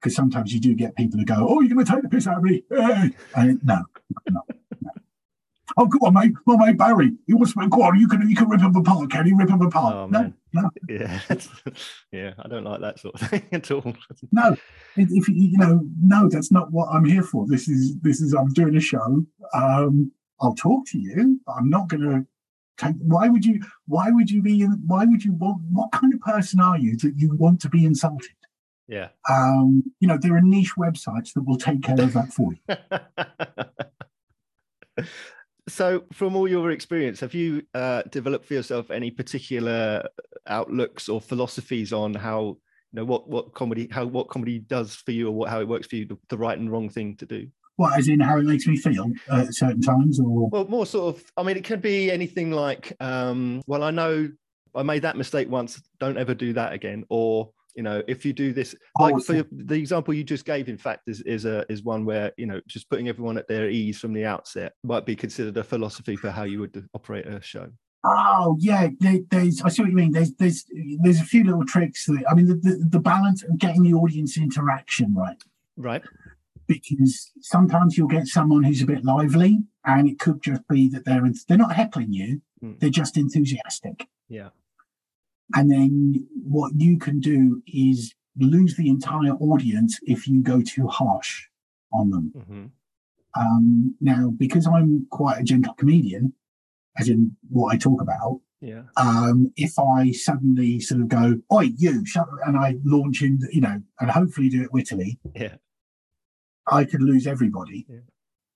[0.00, 2.26] because sometimes you do get people who go, "Oh, you're going to take the piss
[2.26, 3.10] out of me?" Hey.
[3.34, 3.84] And no,
[4.28, 4.42] no,
[4.80, 4.92] no.
[5.76, 6.32] Oh, go on, mate.
[6.46, 7.98] My mate Barry, you want to go on.
[7.98, 9.10] You can, you can rip him apart.
[9.10, 9.94] Can you rip him apart?
[9.94, 10.34] Oh, no, man.
[10.52, 11.20] No, Yeah.
[12.12, 12.34] yeah.
[12.38, 13.94] I don't like that sort of thing at all.
[14.32, 14.52] no.
[14.96, 17.46] If, if you, you know, no, that's not what I'm here for.
[17.46, 18.34] This is, this is.
[18.34, 19.24] I'm doing a show.
[19.54, 21.40] Um, I'll talk to you.
[21.46, 22.26] But I'm not going to
[22.84, 22.96] take.
[22.98, 23.62] Why would you?
[23.86, 24.62] Why would you be?
[24.62, 25.62] In, why would you want?
[25.70, 28.30] What kind of person are you that you want to be insulted?
[28.88, 29.10] Yeah.
[29.28, 32.60] Um, you know, there are niche websites that will take care of that for you.
[35.70, 40.08] so, from all your experience, have you uh, developed for yourself any particular
[40.46, 42.56] outlooks or philosophies on how
[42.92, 45.68] you know what what comedy how what comedy does for you or what how it
[45.68, 47.46] works for you the, the right and wrong thing to do?
[47.76, 51.16] What, as in how it makes me feel at certain times, or Well, more sort
[51.16, 51.32] of.
[51.36, 52.94] I mean, it could be anything like.
[53.00, 54.28] Um, well, I know
[54.74, 55.80] I made that mistake once.
[55.98, 57.04] Don't ever do that again.
[57.08, 60.68] Or you know, if you do this, Oh, like for the example you just gave,
[60.68, 63.68] in fact, is is a is one where you know just putting everyone at their
[63.70, 67.40] ease from the outset might be considered a philosophy for how you would operate a
[67.40, 67.68] show.
[68.04, 69.60] Oh yeah, there, there's.
[69.62, 70.12] I see what you mean.
[70.12, 70.64] There's there's
[71.02, 72.06] there's a few little tricks.
[72.06, 75.36] That, I mean, the, the the balance of getting the audience interaction right,
[75.76, 76.02] Right.
[76.66, 81.04] because sometimes you'll get someone who's a bit lively, and it could just be that
[81.04, 82.72] they're they're not heckling you, Hmm.
[82.78, 84.06] they're just enthusiastic.
[84.28, 84.50] Yeah.
[85.54, 90.86] And then what you can do is lose the entire audience if you go too
[90.86, 91.46] harsh
[91.92, 92.32] on them.
[92.46, 92.66] hmm
[93.38, 96.32] Um, now, because I'm quite a gentle comedian,
[96.98, 98.84] as in what I talk about, Yeah.
[98.96, 103.38] um, if I suddenly sort of go, "Oi, you," shut, up," and I launch in,
[103.52, 105.56] you know, and hopefully do it wittily, Yeah.
[106.66, 107.86] I could lose everybody.
[107.88, 108.00] Yeah.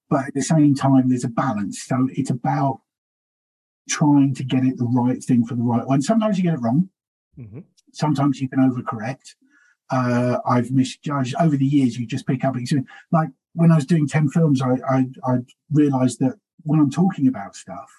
[0.09, 1.81] But at the same time, there's a balance.
[1.83, 2.81] So it's about
[3.89, 6.03] trying to get it the right thing for the right one.
[6.03, 6.89] Sometimes you get it wrong.
[7.37, 7.61] hmm
[7.93, 9.35] Sometimes you can overcorrect.
[9.91, 11.97] Uh, I've misjudged over the years.
[11.99, 12.57] You just pick up.
[13.13, 15.35] Like when I was doing ten films, I I, I
[15.71, 17.91] realised that when I'm talking about stuff,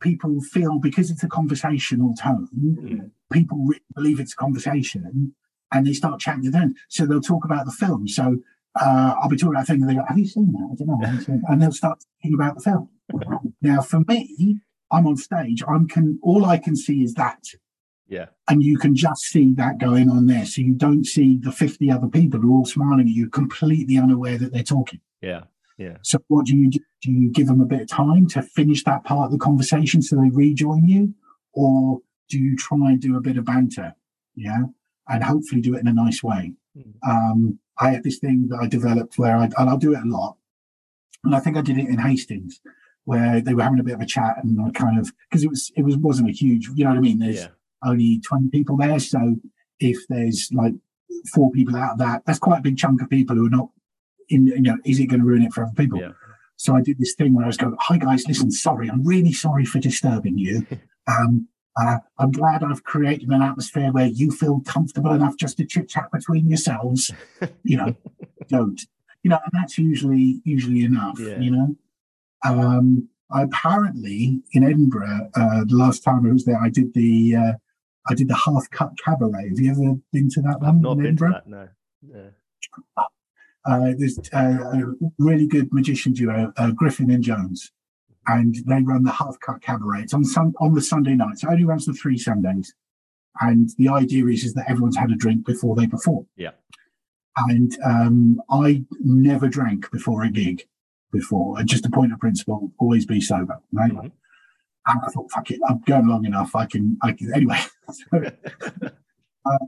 [0.00, 3.10] people feel because it's a conversational tone, Mm.
[3.32, 5.34] people re- believe it's a conversation,
[5.72, 6.74] and they start chatting to them.
[6.88, 8.08] So they'll talk about the film.
[8.08, 8.38] So
[8.80, 10.74] uh, I'll be talking about a thing, and they go, "Have you seen that?" I
[10.74, 10.98] don't know.
[11.02, 12.88] I haven't seen it." And they'll start talking about the film.
[13.62, 15.62] Now, for me, I'm on stage.
[15.66, 17.44] I'm can all I can see is that
[18.08, 18.26] Yeah.
[18.48, 20.46] and you can just see that going on there.
[20.46, 23.98] So you don't see the 50 other people who are all smiling at you, completely
[23.98, 25.00] unaware that they're talking.
[25.20, 25.44] Yeah.
[25.76, 25.98] Yeah.
[26.02, 26.80] So what do you do?
[27.02, 30.02] Do you give them a bit of time to finish that part of the conversation
[30.02, 31.14] so they rejoin you?
[31.52, 33.94] Or do you try and do a bit of banter?
[34.34, 34.64] Yeah.
[35.08, 36.54] And hopefully do it in a nice way.
[36.76, 36.94] Mm.
[37.08, 40.08] Um, I have this thing that I developed where I, and I'll do it a
[40.08, 40.36] lot.
[41.22, 42.60] And I think I did it in Hastings
[43.08, 45.48] where they were having a bit of a chat and I kind of, because it
[45.48, 47.18] was, it was, wasn't a huge, you know what I mean?
[47.18, 47.48] There's, Yeah.
[47.90, 48.98] only 20 people there.
[49.00, 49.36] So
[49.80, 50.74] if there's like
[51.34, 53.70] four people out of that, that's quite a big chunk of people who are not
[54.28, 55.98] in, you know, is it going to ruin it for other people?
[56.00, 56.12] Yeah.
[56.56, 59.32] So I did this thing where I was going, hi guys, listen, sorry, I'm really
[59.32, 60.66] sorry for disturbing you.
[61.08, 61.48] Um,
[61.80, 65.88] uh, I'm glad I've created an atmosphere where you feel comfortable enough just to chit
[65.88, 67.10] chat between yourselves.
[67.62, 67.96] You know,
[68.48, 68.78] don't.
[69.22, 71.18] You know, and that's usually usually enough.
[71.18, 71.38] Yeah.
[71.38, 71.76] You know,
[72.44, 77.36] um, I apparently in Edinburgh uh, the last time I was there, I did the
[77.36, 77.52] uh,
[78.08, 79.50] I did the half cut cabaret.
[79.50, 81.32] Have you ever been to that one not in been to Edinburgh?
[81.32, 81.48] that.
[81.48, 81.68] No.
[82.14, 83.02] Yeah.
[83.64, 84.82] Uh, there's uh, a
[85.18, 87.70] really good magician duo, uh, Griffin and Jones,
[88.26, 90.02] and they run the half cut cabaret.
[90.02, 91.42] It's on sun- on the Sunday nights.
[91.42, 92.72] It only runs for three Sundays,
[93.40, 96.26] and the idea is is that everyone's had a drink before they perform.
[96.36, 96.52] Yeah.
[97.36, 100.66] And um, I never drank before a gig
[101.12, 101.58] before.
[101.58, 103.60] And just a point of principle: always be sober.
[103.72, 103.92] Right.
[103.92, 104.12] Mhm.
[104.88, 106.56] And I thought, fuck it, I'm going long enough.
[106.56, 107.60] I can, I can anyway.
[107.90, 108.20] So,
[109.46, 109.58] uh,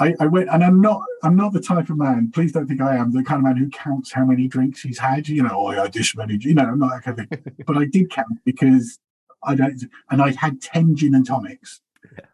[0.00, 2.32] I, I went, and I'm not, I'm not the type of man.
[2.34, 4.98] Please don't think I am the kind of man who counts how many drinks he's
[4.98, 5.28] had.
[5.28, 6.36] You know, oh, I this many.
[6.40, 7.54] You know, I'm not that kind of thing.
[7.66, 8.98] but I did count because
[9.44, 11.80] I don't, and I had ten gin and tonics,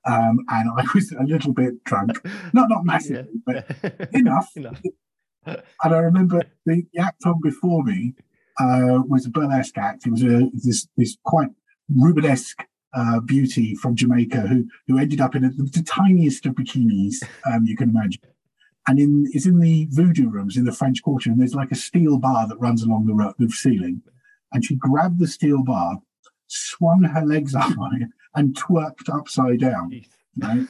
[0.06, 2.18] um, and I was a little bit drunk.
[2.54, 3.70] Not, not massively, but
[4.14, 4.48] enough.
[4.56, 4.80] Enough.
[5.44, 8.14] And I remember the, the act on before me
[8.60, 10.06] uh, was a burlesque act.
[10.06, 11.48] It was a this this quite
[11.96, 17.16] Rubenesque uh, beauty from Jamaica who who ended up in a, the tiniest of bikinis
[17.50, 18.22] um, you can imagine.
[18.86, 21.76] And in it's in the voodoo rooms in the French Quarter, and there's like a
[21.76, 24.02] steel bar that runs along the, ro- the ceiling.
[24.52, 26.00] And she grabbed the steel bar,
[26.48, 29.92] swung her legs up on it, and twerked upside down
[30.38, 30.66] right?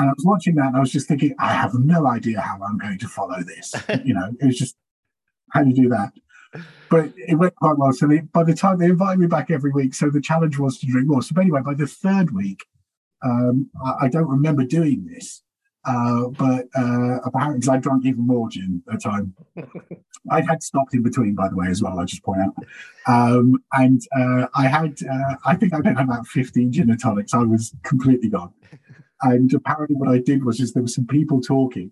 [0.00, 2.60] And I was watching that and I was just thinking, I have no idea how
[2.62, 3.74] I'm going to follow this.
[4.04, 4.76] you know, it was just
[5.50, 6.12] how do you do that?
[6.90, 7.92] But it went quite well.
[7.92, 10.78] So they, by the time they invited me back every week, so the challenge was
[10.78, 11.22] to drink more.
[11.22, 12.64] So anyway, by the third week,
[13.22, 15.42] um, I, I don't remember doing this,
[15.84, 19.34] uh, but uh, apparently I drank even more gin at the time.
[20.30, 21.98] I had stopped in between, by the way, as well.
[21.98, 22.54] I just point out,
[23.06, 27.34] um, and uh, I had, uh, I think I had about fifteen gin and tonics.
[27.34, 28.52] I was completely gone.
[29.22, 31.90] And apparently, what I did was, is there were some people talking,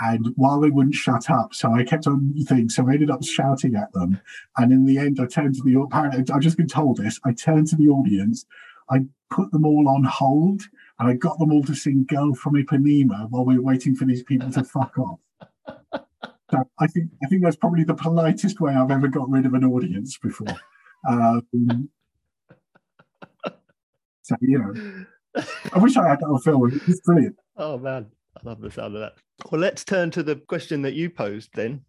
[0.00, 2.74] and while they wouldn't shut up, so I kept on things.
[2.74, 4.20] So I ended up shouting at them,
[4.56, 5.78] and in the end, I turned to the.
[5.80, 7.20] Apparently, I've just been told this.
[7.24, 8.46] I turned to the audience.
[8.90, 10.62] I put them all on hold,
[10.98, 14.06] and I got them all to sing "Girl from Ipanema" while we were waiting for
[14.06, 15.20] these people to fuck off.
[16.50, 19.54] So I think I think that's probably the politest way I've ever got rid of
[19.54, 20.56] an audience before.
[21.08, 21.88] Um,
[24.22, 25.42] so you know,
[25.72, 26.80] I wish I had that on film.
[26.88, 27.36] It's brilliant.
[27.56, 29.14] Oh man, I love the sound of that.
[29.50, 31.82] Well, let's turn to the question that you posed then.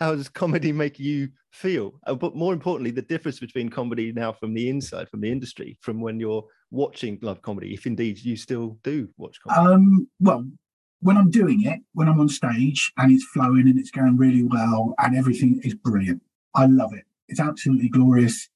[0.00, 1.98] how does comedy make you feel?
[2.06, 5.76] Uh, but more importantly, the difference between comedy now from the inside, from the industry,
[5.80, 9.74] from when you're watching live comedy, if indeed you still do watch comedy.
[9.74, 10.46] Um, well,
[11.00, 14.42] when I'm doing it, when I'm on stage and it's flowing and it's going really
[14.42, 16.22] well and everything is brilliant,
[16.54, 17.04] I love it.
[17.28, 18.48] It's absolutely glorious.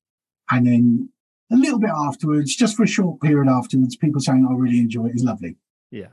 [0.51, 1.09] And then
[1.51, 5.07] a little bit afterwards, just for a short period afterwards, people saying, I really enjoy
[5.07, 5.57] it is lovely.
[5.91, 6.09] Yeah.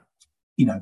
[0.57, 0.81] You know,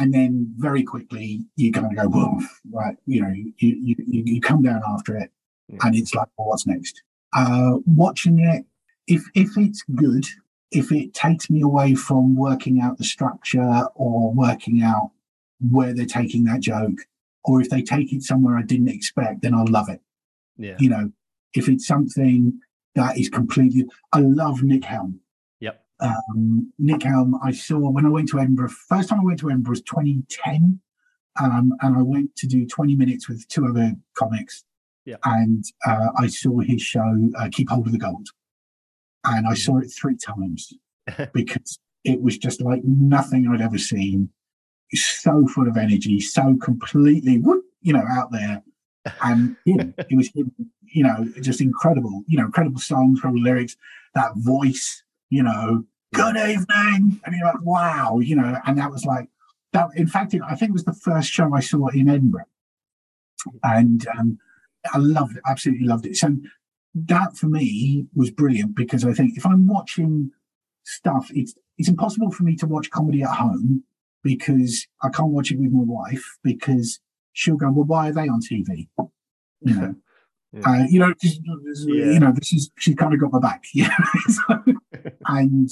[0.00, 2.38] and then very quickly you kind of go, whoa,
[2.72, 2.96] right?
[3.06, 5.30] You know, you, you, you come down after it
[5.68, 5.78] Yeah.
[5.82, 7.02] and it's like, well, what's next?
[7.36, 8.64] Uh, watching it,
[9.06, 10.24] if, if it's good,
[10.70, 15.10] if it takes me away from working out the structure or working out
[15.70, 16.98] where they're taking that joke,
[17.44, 20.00] or if they take it somewhere I didn't expect, then I'll love it.
[20.56, 20.76] Yeah.
[20.78, 21.12] You know,
[21.54, 22.58] if it's something
[22.94, 25.20] that is completely, I love Nick Helm.
[26.00, 28.70] Um, Nick Helm, I saw when I went to Edinburgh.
[28.88, 30.80] First time I went to Edinburgh was 2010,
[31.40, 34.64] um, and I went to do 20 minutes with two other comics.
[35.04, 35.16] Yeah.
[35.24, 38.28] And uh, I saw his show, uh, Keep Hold of the Gold,
[39.24, 40.72] and I saw it three times
[41.32, 44.30] because it was just like nothing I'd ever seen.
[44.92, 48.62] So full of energy, so completely, whoop, you know, out there.
[49.22, 53.76] And him, it was him, you know, just incredible, you know, incredible songs, incredible lyrics,
[54.14, 57.20] that voice, you know, good evening.
[57.24, 59.28] And you're like, wow, you know, and that was like,
[59.72, 62.44] that, in fact, it, I think it was the first show I saw in Edinburgh.
[63.62, 64.38] And um,
[64.92, 66.16] I loved it, absolutely loved it.
[66.16, 66.36] So
[66.94, 70.30] that for me was brilliant because I think if I'm watching
[70.82, 73.84] stuff, it's it's impossible for me to watch comedy at home
[74.22, 77.00] because I can't watch it with my wife because
[77.32, 78.88] she'll go, well, why are they on TV?
[79.62, 79.94] You know,
[80.52, 80.60] Yeah.
[80.68, 82.04] uh, you know, Yeah.
[82.12, 83.62] you know, this is she's kind of got my back.
[83.72, 83.94] Yeah,
[84.28, 84.64] So-
[85.38, 85.68] and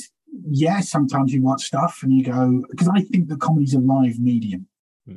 [0.51, 4.19] yeah, sometimes you watch stuff and you go because I think that comedy's a live
[4.19, 4.67] medium.
[5.07, 5.15] Hmm.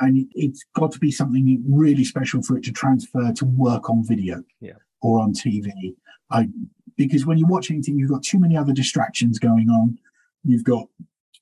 [0.00, 3.90] And it- it's got to be something really special for it to transfer to work
[3.90, 4.78] on video Yeah.
[5.00, 5.94] or on TV.
[6.30, 6.48] I
[6.96, 9.98] because when you watch anything, you've got too many other distractions going on.
[10.44, 10.84] You've got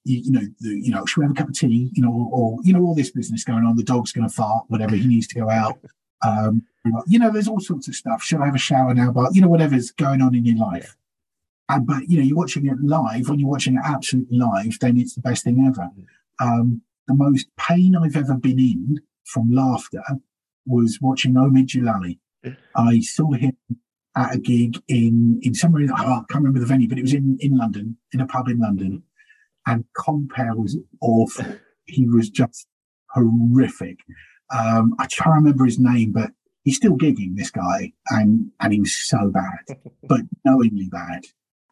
[0.05, 1.90] you, you know the you know should we have a cup of tea?
[1.94, 3.76] You know, or, or you know all this business going on.
[3.76, 4.96] The dog's going to fart, whatever.
[4.96, 5.78] He needs to go out.
[6.22, 6.64] Um,
[7.07, 8.22] you know, there's all sorts of stuff.
[8.22, 9.11] Should I have a shower now?
[9.11, 10.94] But you know, whatever's going on in your life.
[11.79, 13.29] But you know, you're watching it live.
[13.29, 15.91] When you're watching it absolutely live, then it's the best thing ever.
[16.41, 20.03] Um, the most pain I've ever been in from laughter
[20.66, 22.18] was watching Omid Djalili.
[22.75, 23.57] I saw him
[24.16, 25.83] at a gig in in somewhere.
[25.83, 28.27] In, oh, I can't remember the venue, but it was in in London, in a
[28.27, 29.03] pub in London.
[29.66, 31.45] And compare was awful.
[31.85, 32.66] he was just
[33.11, 33.99] horrific.
[34.57, 36.31] Um, I try to remember his name, but
[36.64, 41.27] he's still gigging this guy, and and he was so bad, but knowingly bad.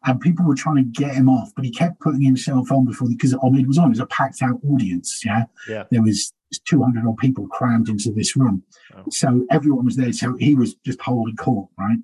[0.05, 3.09] And people were trying to get him off, but he kept putting himself on before
[3.09, 3.87] because Omid was on.
[3.87, 5.21] It was a packed out audience.
[5.25, 5.83] Yeah, Yeah.
[5.91, 6.33] there was
[6.65, 8.63] 200 odd people crammed into this room,
[8.95, 9.03] Wow.
[9.11, 10.13] so everyone was there.
[10.13, 11.99] So he was just holding court, right?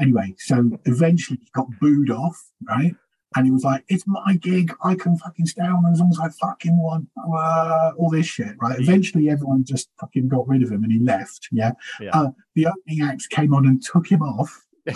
[0.00, 2.94] Anyway, so eventually he got booed off, right?
[3.34, 4.74] And he was like, "It's my gig.
[4.84, 8.56] I can fucking stay on as long as I fucking want." Uh, all this shit,
[8.60, 8.78] right?
[8.78, 11.48] Eventually, everyone just fucking got rid of him, and he left.
[11.50, 11.72] Yeah.
[11.98, 12.10] Yeah.
[12.12, 14.66] Uh, the opening act came on and took him off.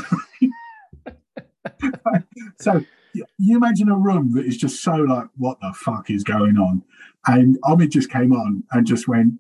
[2.61, 2.83] so
[3.39, 6.83] you imagine a room that is just so like, "What the fuck is going on?"
[7.27, 9.35] And Omid just came on and just went,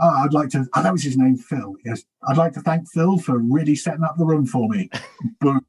[0.00, 1.76] "Oh, I'd like to." Oh, that was his name, Phil.
[1.84, 4.90] Yes, I'd like to thank Phil for really setting up the room for me.
[5.40, 5.64] Boom.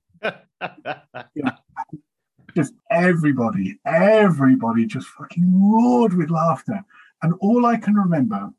[2.55, 6.83] just everybody, everybody just fucking roared with laughter.
[7.21, 8.51] And all I can remember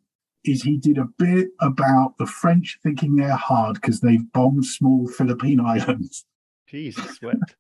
[0.45, 5.09] is he did a bit about the French thinking they're hard because they've bombed small
[5.09, 6.25] Philippine islands,
[6.67, 7.57] Jesus wept.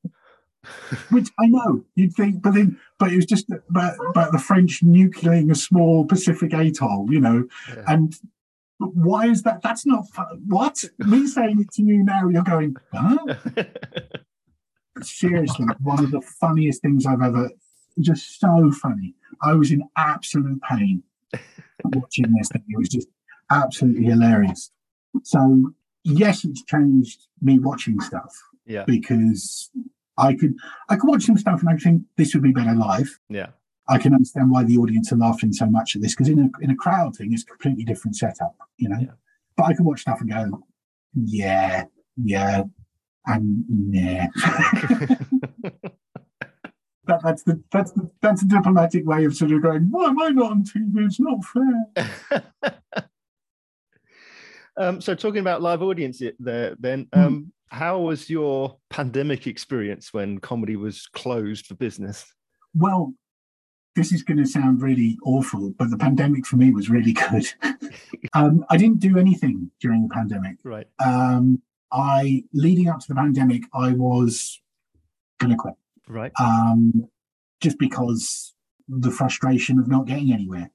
[1.10, 4.82] Which I know you'd think, but then, but it was just about, about the French
[4.82, 7.84] nuclearing a small Pacific atoll, you know, Yeah.
[7.86, 8.14] and
[8.78, 9.60] why is that?
[9.62, 10.04] That's not
[10.46, 12.28] what me saying it to you now.
[12.28, 13.34] You're going, huh?
[15.02, 17.50] seriously one of the funniest things I've ever.
[18.00, 19.14] Just so funny.
[19.42, 21.02] I was in absolute pain
[21.84, 22.64] watching this thing.
[22.68, 23.08] It was just
[23.50, 24.70] absolutely hilarious.
[25.24, 25.72] So
[26.04, 28.32] yes, it's changed me watching stuff
[28.66, 28.84] yeah.
[28.86, 29.70] because
[30.18, 30.54] I could
[30.88, 33.18] I could watch some stuff and I think this would be better live.
[33.28, 33.48] Yeah.
[33.88, 36.50] I can understand why the audience are laughing so much at this because in a
[36.62, 38.98] in a crowd thing, it's a completely different setup, you know.
[39.00, 39.12] Yeah.
[39.56, 40.62] But I can watch stuff and go,
[41.14, 41.84] yeah,
[42.22, 42.64] yeah,
[43.26, 44.26] and yeah.
[47.06, 49.88] that, that's the that's the that's a diplomatic way of sort of going.
[49.90, 51.06] Why am I not on TV?
[51.06, 52.44] It's not fair.
[54.78, 57.20] um, so talking about live audience there, then, Hmm.
[57.20, 62.32] um, how was your pandemic experience when comedy was closed for business?
[62.74, 63.14] Well,
[63.94, 67.46] this is going to sound really awful, but the pandemic for me was really good.
[68.32, 70.56] um, I didn't do anything during the pandemic.
[70.64, 70.86] Right.
[71.04, 71.60] Um,
[71.92, 74.62] I leading up to the pandemic, I was
[75.40, 75.74] going to quit.
[76.06, 76.32] Right.
[76.40, 77.08] Um,
[77.60, 78.54] just because
[78.88, 80.70] the frustration of not getting anywhere.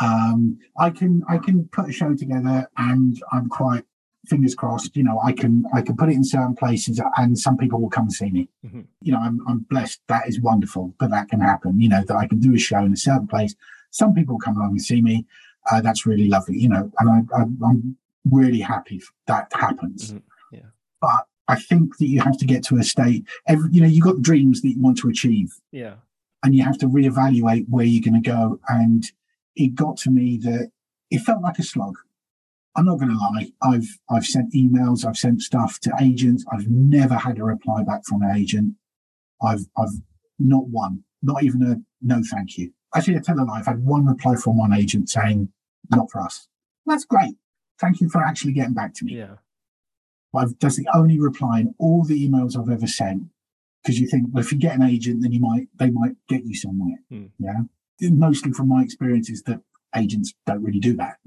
[0.00, 3.84] Um, I can I can put a show together, and I'm quite
[4.26, 4.96] fingers crossed.
[4.96, 7.88] You know, I can I can put it in certain places, and some people will
[7.90, 8.48] come and see me.
[8.64, 8.84] Mhm.
[9.00, 10.00] You know, I'm I'm blessed.
[10.08, 11.80] That is wonderful, but that can happen.
[11.80, 13.54] You know, that I can do a show in a certain place.
[13.90, 15.26] Some people come along and see me.
[15.70, 16.58] Uh, that's really lovely.
[16.58, 17.96] You know, and I, I, I'm
[18.30, 20.12] really happy that happens.
[20.12, 20.22] Mhm.
[20.52, 20.60] Yeah.
[21.00, 23.24] But I think that you have to get to a state.
[23.46, 25.94] Every, you know, you've got dreams that you want to achieve Yeah.
[26.42, 28.58] and you have to reevaluate where you're going to go.
[28.68, 29.10] And
[29.56, 30.70] it got to me that
[31.10, 31.96] it felt like a slog.
[32.76, 33.50] I'm not going to lie.
[33.62, 36.44] I've I've sent emails, I've sent stuff to agents.
[36.52, 38.74] I've never had a reply back from an agent.
[39.42, 39.94] I've I've
[40.38, 42.72] not one, not even a no, thank you.
[42.94, 43.58] Actually, I tell a lie.
[43.58, 45.48] I've had one reply from one agent saying
[45.90, 46.48] not for us.
[46.84, 47.36] That's great.
[47.80, 49.16] Thank you for actually getting back to me.
[49.16, 49.36] Yeah.
[50.34, 53.24] I've, that's the only reply in all the emails I've ever sent.
[53.82, 56.44] Because you think, well, if you get an agent, then you might they might get
[56.44, 56.98] you somewhere.
[57.08, 57.26] Hmm.
[57.38, 57.60] Yeah.
[58.00, 59.60] Mostly from my experience is that
[59.94, 61.16] agents don't really do that.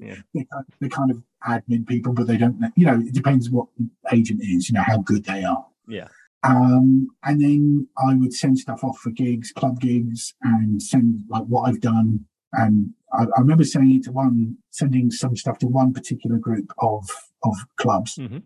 [0.00, 0.16] Yeah.
[0.34, 2.60] they're, kind- they're kind of admin people, but they don't.
[2.76, 3.66] You know, it depends what
[4.12, 4.68] agent is.
[4.68, 5.66] You know how good they are.
[5.88, 6.08] Yeah.
[6.44, 11.44] Um, and then I would send stuff off for gigs, club gigs, and send like
[11.44, 12.26] what I've done.
[12.52, 16.72] And I, I remember sending it to one, sending some stuff to one particular group
[16.78, 17.08] of
[17.44, 18.42] of clubs, Mhm.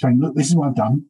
[0.00, 1.06] saying, "Look, this is what I've done.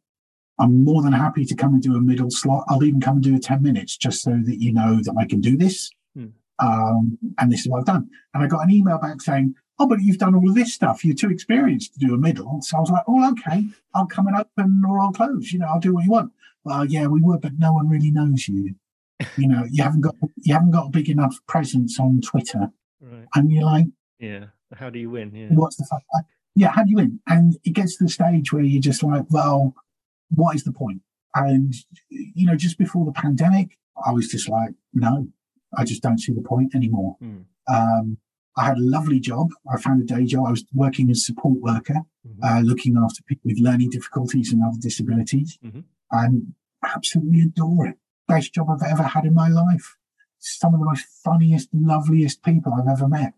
[0.58, 2.64] I'm more than happy to come and do a middle slot.
[2.68, 5.26] I'll even come and do a ten minutes, just so that you know that I
[5.26, 5.90] can do this.
[6.16, 6.26] Hmm.
[6.58, 9.86] Um, and this is what I've done." And I got an email back saying, "Oh,
[9.86, 11.04] but you've done all of this stuff.
[11.04, 13.68] You're too experienced to do a middle." So I was like, "Oh, okay.
[13.94, 15.52] I'll come and open or I'll close.
[15.52, 16.32] You know, I'll do what you want."
[16.64, 18.74] Well, yeah, we would, but no one really knows you.
[19.38, 23.24] You know, you haven't got you haven't got a big enough presence on Twitter, Right.
[23.34, 23.86] and you're like,
[24.18, 24.46] Yeah.
[24.74, 25.32] How do you win?
[25.34, 25.48] Yeah.
[25.50, 26.02] what's the fuck?
[26.54, 27.20] Yeah, how do you win?
[27.28, 29.74] And it gets to the stage where you're just like, well,
[30.30, 31.02] what is the point?
[31.34, 31.74] And
[32.08, 35.28] you know, just before the pandemic, I was just like, no,
[35.76, 37.16] I just don't see the point anymore.
[37.22, 37.44] Mm.
[37.68, 38.18] Um,
[38.56, 39.50] I had a lovely job.
[39.70, 40.46] I found a day job.
[40.46, 42.38] I was working as a support worker, Mhm.
[42.42, 45.84] uh, looking after people with learning difficulties and other disabilities, Mhm.
[46.10, 47.98] and absolutely adore it.
[48.26, 49.96] Best job I've ever had in my life.
[50.38, 53.34] Some of the most funniest, loveliest people I've ever met.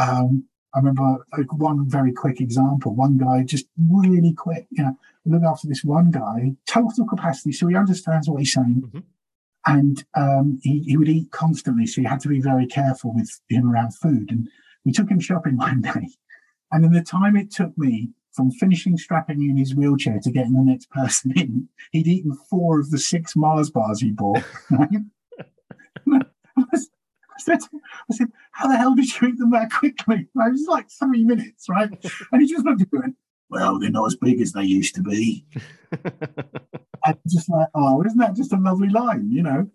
[0.00, 0.44] Um,
[0.76, 2.94] I remember like, one very quick example.
[2.94, 7.66] One guy just really quick, you know, look after this one guy, total capacity, so
[7.66, 8.82] he understands what he's saying.
[8.86, 9.02] Mhm.
[9.66, 13.40] And um, he, he would eat constantly, so you had to be very careful with
[13.48, 14.30] him around food.
[14.30, 14.48] And
[14.84, 16.08] we took him shopping one day.
[16.70, 20.52] And in the time it took me from finishing strapping in his wheelchair to getting
[20.52, 24.44] the next person in, he'd eaten four of the six Mars bars he bought.
[27.36, 27.58] I said,
[28.10, 30.28] I said, how the hell did you eat them that quickly?
[30.34, 31.90] And it was like three minutes, right?
[32.32, 33.16] And he just looked at me and went,
[33.50, 35.44] well, they're not as big as they used to be.
[37.04, 39.70] And just like, oh, isn't that just a lovely line, you know?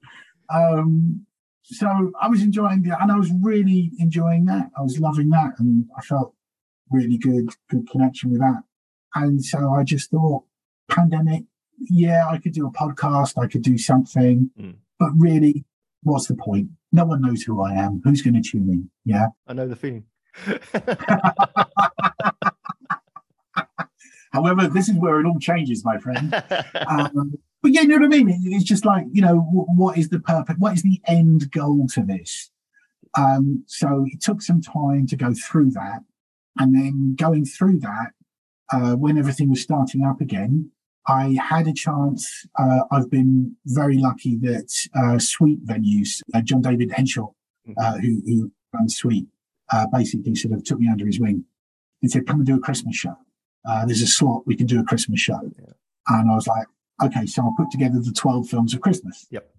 [0.53, 1.25] Um,
[1.63, 4.69] so I was enjoying that, and I was really enjoying that.
[4.77, 6.33] I was loving that, and I felt
[6.89, 8.63] really good, good connection with that.
[9.15, 10.43] And so I just thought,
[10.89, 11.43] pandemic,
[11.79, 14.75] yeah, I could do a podcast, I could do something, Mm.
[14.99, 15.63] but really,
[16.03, 16.69] what's the point?
[16.91, 18.01] No one knows who I am.
[18.03, 18.89] Who's going to tune in?
[19.05, 19.27] Yeah.
[19.47, 20.05] I know the feeling.
[24.31, 26.33] However, this is where it all changes, my friend.
[26.87, 28.41] um, but yeah, you know what I mean?
[28.45, 30.55] It's just like, you know, what is the purpose?
[30.57, 32.49] What is the end goal to this?
[33.17, 35.99] Um, so it took some time to go through that.
[36.57, 38.11] And then going through that,
[38.73, 40.71] uh, when everything was starting up again,
[41.07, 42.45] I had a chance.
[42.57, 47.29] Uh, I've been very lucky that uh, Sweet Venues, uh, John David Henshaw,
[47.77, 49.27] uh, who, who runs Sweet,
[49.71, 51.43] uh, basically sort of took me under his wing
[52.01, 53.15] and said, come and do a Christmas show.
[53.67, 55.39] Uh, there's a slot, we can do a Christmas show.
[55.59, 55.73] Yeah.
[56.07, 56.67] And I was like,
[57.03, 59.27] okay, so I'll put together the 12 films of Christmas.
[59.31, 59.49] Yep.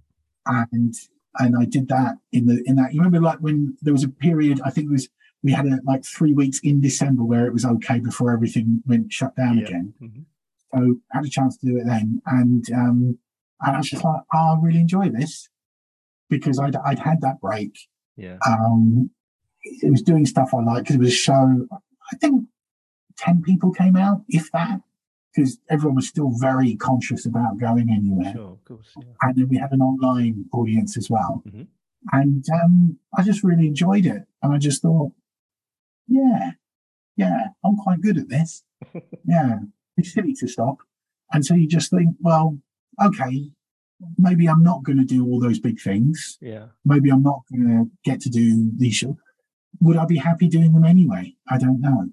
[0.46, 0.94] And
[1.38, 4.08] and I did that in the in that you remember like when there was a
[4.08, 5.08] period, I think it was
[5.42, 9.12] we had a, like three weeks in December where it was okay before everything went
[9.12, 9.64] shut down Yeah.
[9.64, 9.94] again.
[10.02, 10.24] Mhm.
[10.74, 12.22] So I had a chance to do it then.
[12.26, 13.18] And um
[13.60, 15.48] and I was just like, oh, I really enjoy this
[16.28, 17.76] because I'd I'd had that break
[18.16, 18.38] Yeah.
[18.46, 19.10] um,
[19.64, 21.66] it was doing stuff I liked because it was a show.
[22.12, 22.46] I think
[23.16, 24.80] ten people came out, if that,
[25.34, 28.32] because everyone was still very conscious about going anywhere.
[28.32, 28.52] Sure.
[28.52, 28.92] Of course.
[28.98, 29.12] Yeah.
[29.22, 31.68] And then we had an online audience as well, Mhm.
[32.10, 34.24] and um, I just really enjoyed it.
[34.42, 35.12] And I just thought,
[36.08, 36.52] yeah,
[37.16, 38.64] yeah, I'm quite good at this.
[39.24, 39.58] yeah,
[39.96, 40.78] it's silly to stop.
[41.32, 42.58] And so you just think, well,
[43.02, 43.50] okay,
[44.18, 46.38] maybe I'm not going to do all those big things.
[46.40, 46.66] Yeah.
[46.84, 49.16] Maybe I'm not going to get to do these shows.
[49.80, 51.34] Would I be happy doing them anyway?
[51.48, 52.10] I don't know.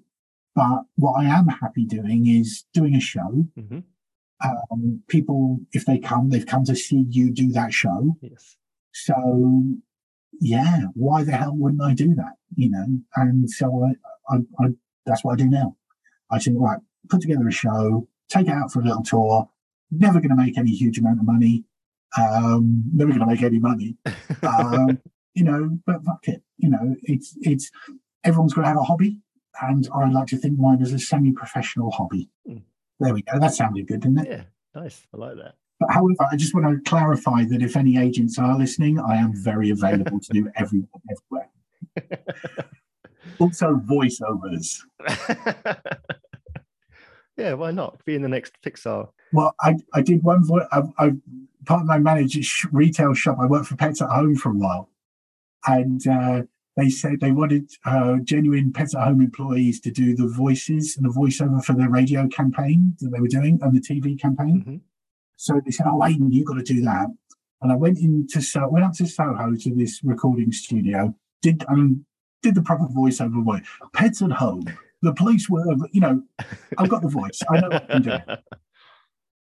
[0.54, 3.46] But what I am happy doing is doing a show.
[3.56, 3.80] hmm
[4.42, 8.16] Um, people, if they come, they've come to see you do that show.
[8.22, 8.56] Yes.
[8.92, 9.14] So,
[10.40, 12.34] yeah, why the hell wouldn't I do that?
[12.56, 14.68] You know, and so I, I, I
[15.06, 15.76] that's what I do now.
[16.30, 19.48] I think, right, put together a show, take it out for a little tour.
[19.90, 21.64] Never going to make any huge amount of money.
[22.18, 23.96] Um, never going to make any money.
[24.42, 24.98] Um,
[25.34, 26.42] you know, but fuck it.
[26.56, 27.70] You know, it's it's
[28.24, 29.18] everyone's got to have a hobby,
[29.60, 32.28] and I like to think mine is a semi-professional hobby.
[32.48, 32.62] Mm.
[32.98, 33.38] There we go.
[33.38, 34.28] That sounded good, didn't it?
[34.28, 34.42] yeah.
[34.74, 35.06] Nice.
[35.14, 35.54] I like that.
[35.78, 39.32] But however, I just want to clarify that if any agents are listening, I am
[39.34, 41.50] very available to do everyone everywhere.
[43.38, 44.80] Also, voiceovers.
[47.40, 47.52] yeah.
[47.54, 48.04] Why not?
[48.04, 49.08] Be in the next Pixar.
[49.32, 50.66] Well, I, I did one voice.
[50.72, 51.12] I, I
[51.66, 53.38] part of my manager's retail shop.
[53.40, 54.90] I worked for Pets at Home for a while,
[55.66, 56.42] and uh,
[56.76, 61.04] they said they wanted uh, genuine Pets at Home employees to do the voices and
[61.04, 64.64] the voiceover for their radio campaign that they were doing and the TV campaign.
[64.66, 64.80] Mhm.
[65.36, 67.08] So they said, "Oh, Aidan, you've got to do that."
[67.62, 71.14] And I went into so went up to Soho to this recording studio.
[71.42, 72.04] Did um
[72.42, 73.62] did the proper voiceover voice.
[73.92, 74.64] Pets at home.
[75.02, 76.22] The police were, you know,
[76.76, 77.40] I've got the voice.
[77.48, 78.22] I know what I'm doing.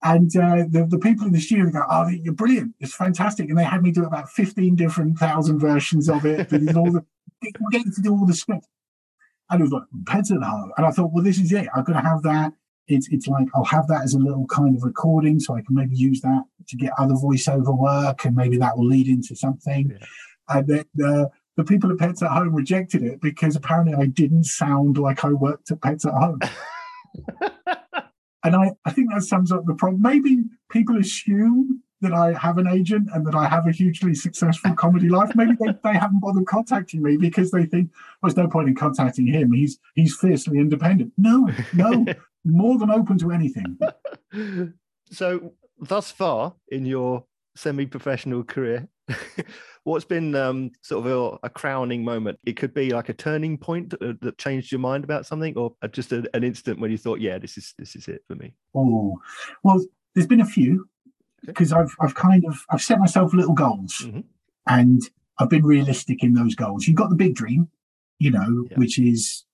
[0.03, 2.75] And uh, the, the people in the studio go, "Oh, you're brilliant!
[2.79, 6.49] It's fantastic!" And they had me do about fifteen different thousand versions of it.
[6.49, 7.03] But all the
[7.41, 8.67] we're getting to do all the script,
[9.49, 10.71] and it was like home.
[10.77, 11.67] And I thought, well, this is it.
[11.75, 12.53] I'm going to have that.
[12.87, 15.75] It's it's like I'll have that as a little kind of recording, so I can
[15.75, 19.89] maybe use that to get other voiceover work, and maybe that will lead into something.
[19.89, 20.05] Yeah.
[20.49, 21.25] And then uh,
[21.58, 25.34] the people at Pets at Home rejected it because apparently I didn't sound like I
[25.34, 26.39] worked at Pets at Home.
[28.47, 30.01] And I, I think that sums up the problem.
[30.01, 34.74] Maybe people assume that I have an agent and that I have a hugely successful
[34.74, 35.36] comedy life.
[35.36, 37.91] Maybe they, they haven't bothered contacting me because they think
[38.22, 39.51] well, there's no point in contacting him.
[39.51, 41.12] He's he's fiercely independent.
[41.18, 42.05] No, no,
[42.45, 43.78] more than open to anything.
[45.12, 47.26] so thus far in your
[47.58, 48.88] semi-professional career
[49.84, 51.12] what's been um, sort of
[51.43, 55.03] a, a crowning moment it could be like a turning point that, changed your mind
[55.03, 58.08] about something or just a, an instant when you thought yeah this is this is
[58.08, 59.20] it for me Oh,
[59.64, 59.84] well,
[60.14, 60.88] there's been a few
[61.45, 64.24] because I've I've kind of I've set myself little goals Mhm.
[64.68, 65.01] and
[65.39, 66.88] I've been realistic in those goals.
[66.88, 67.70] You've got the big dream,
[68.20, 68.78] you know, Yeah.
[68.78, 69.45] which is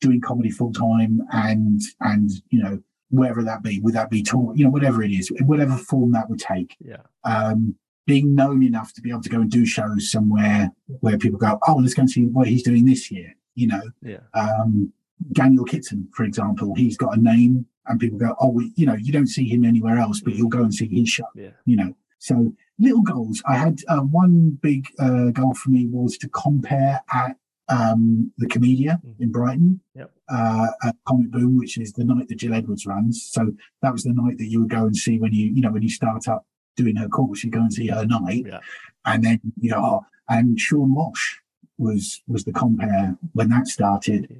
[0.00, 4.52] doing comedy full time and and you know wherever that be, would that be tour,
[4.56, 6.76] you know, whatever it is, whatever form that would take.
[6.80, 7.76] yeah Um,
[8.06, 11.58] being known enough to be able to go and do shows somewhere where people go,
[11.66, 14.92] oh, let's go and see what he's doing this year, you know yeah um,
[15.32, 18.94] Daniel Kitson, for example, he's got a name, and people go, "Oh, well, you know,
[18.94, 21.76] you don't see him anywhere else, but you'll go and see his show." yeah You
[21.76, 23.42] know, so little goals.
[23.46, 27.36] I had uh, one big uh, goal for me was to compare at
[27.68, 29.20] um, the Komedia Mhm.
[29.20, 30.12] in Brighton, Yep.
[30.28, 33.22] uh, at Comic Boom, which is the night that Jill Edwards runs.
[33.22, 33.52] So
[33.82, 35.82] that was the night that you would go and see when you, you know, when
[35.82, 36.46] you start up
[36.76, 38.60] doing her course, you go and see her night, Yeah.
[39.04, 41.38] and then you know, and Seann Walsh
[41.78, 44.36] was was the compare when that started.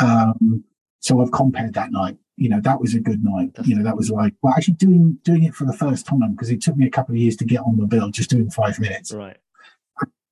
[0.00, 0.64] Um,
[1.00, 2.18] so I've compared that night.
[2.36, 3.54] You know, that was a good night.
[3.54, 6.32] That's- you know, that was like well, actually doing doing it for the first time
[6.32, 8.50] because it took me a couple of years to get on the bill, just doing
[8.50, 9.36] five minutes, right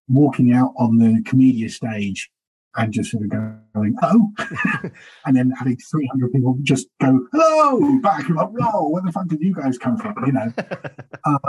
[0.08, 2.30] walking out on the Komedia stage
[2.76, 4.32] and just sort of going, oh,
[5.26, 8.28] and then having 300 people just go, hello, back.
[8.28, 10.14] You're like, whoa, where the fuck did you guys come from?
[10.26, 10.52] You know,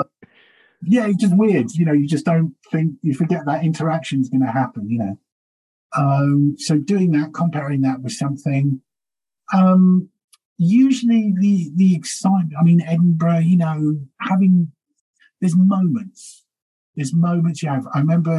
[0.83, 1.71] yeah, it's just weird.
[1.71, 4.89] You know, you just don't think you forget that interaction is going to happen.
[4.89, 5.19] You know,
[5.95, 8.81] um, so doing that, comparing that with something.
[9.53, 10.09] Um,
[10.57, 12.53] usually the the excitement.
[12.59, 13.39] I mean, Edinburgh.
[13.39, 14.71] You know, having
[15.41, 16.43] there's moments.
[16.97, 17.85] There's moments you have.
[17.93, 18.33] I remember.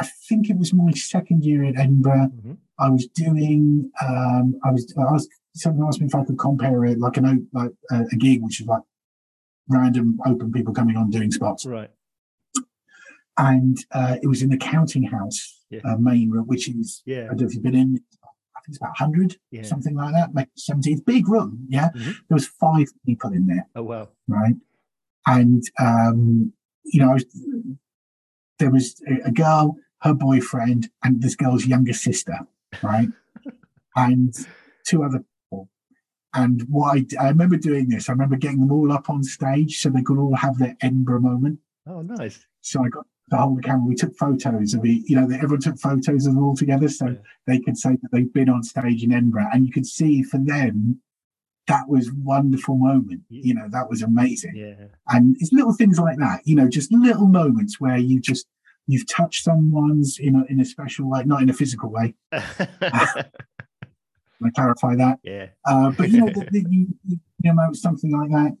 [0.00, 2.32] I think it was my second year at Edinburgh.
[2.44, 2.56] Mhm.
[2.78, 3.90] I was doing.
[4.06, 4.92] Um, I was.
[4.98, 5.28] I was.
[5.54, 8.60] Someone asked me if I could compare it like an like a, a gig, which
[8.60, 8.82] is like
[9.68, 11.90] random open people coming on doing spots right
[13.38, 15.80] and uh, it was in the counting house Yeah.
[15.84, 18.00] uh, main room, which is yeah I don't know if you've been in.
[18.56, 20.90] I think it's about hundred, yeah something like that, maybe seventy.
[20.92, 21.90] It's a big room, yeah.
[21.96, 22.14] Mhm.
[22.28, 24.56] There was five people in there, oh wow right?
[25.26, 26.52] And um,
[26.84, 27.24] you know, I was,
[28.60, 32.38] there was a, girl, her boyfriend, and this girl's younger sister,
[32.82, 33.08] right?
[33.96, 34.32] and
[34.86, 35.18] two other
[35.50, 35.68] people.
[36.32, 39.78] And what I, I remember doing this, I remember getting them all up on stage
[39.80, 41.58] so they could all have their Edinburgh moment.
[41.88, 43.84] oh nice So I got to hold the camera.
[43.86, 45.02] We took photos of it.
[45.08, 47.14] You know, everyone took photos of them all together, so Yeah.
[47.48, 50.38] they could say that they've been on stage in Edinburgh, and you could see for
[50.38, 51.00] them
[51.70, 53.22] that was wonderful moment.
[53.28, 54.56] You know, that was amazing.
[54.56, 54.86] Yeah.
[55.08, 58.46] And it's little things like that, you know, just little moments where you just
[58.86, 62.14] you've touched someone's in a in a special way, not in a physical way.
[64.42, 65.18] I clarify that.
[65.22, 65.46] yeah.
[65.66, 66.86] Uh, but you know, the, the, you,
[67.44, 68.56] you know, something like that.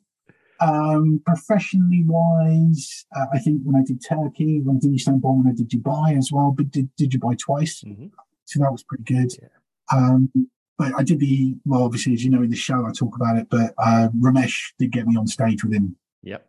[0.60, 5.50] Um, professionally wise, uh, I think when I did Turkey, when I did Istanbul, when
[5.50, 8.06] I did Dubai as well, but did, did Dubai twice, hmm
[8.50, 9.30] so that was pretty good.
[9.40, 9.48] Yeah.
[9.96, 10.32] Um,
[10.80, 13.36] but I did the well, obviously, as you know, in the show I talk about
[13.36, 13.48] it.
[13.50, 16.48] But uh, Romesh did get me on stage with him Yep.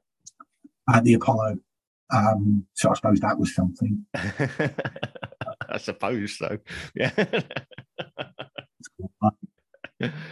[0.94, 1.58] at the Apollo,
[2.14, 4.06] um, so I suppose that was something.
[4.16, 6.58] I suppose so.
[6.96, 7.12] Yeah.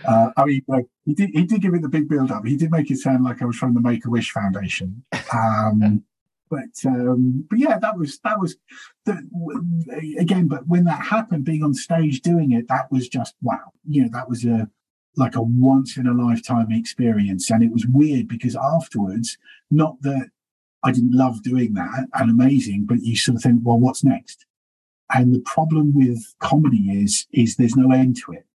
[0.04, 2.44] Uh, I mean, like, he did he did give it the big build up.
[2.44, 5.04] He did make it sound like I was from the Make a Wish Foundation.
[5.32, 6.04] Um,
[6.50, 8.58] but um, but yeah, that was that was
[9.06, 10.48] the, again.
[10.48, 13.72] But when that happened, being on stage doing it, that was just wow.
[13.88, 14.70] You know, that was a
[15.16, 19.38] like a once in a lifetime experience, and it was weird because afterwards,
[19.70, 20.30] not that
[20.84, 24.46] I didn't love doing that and amazing, but you sort of think, well, what's next?
[25.14, 28.46] And the problem with comedy is is there's no end to it.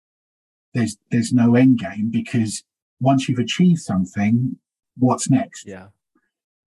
[0.73, 2.65] There's there's no end game because
[3.01, 4.57] once you've achieved something,
[4.97, 5.67] what's next?
[5.67, 5.89] yeah.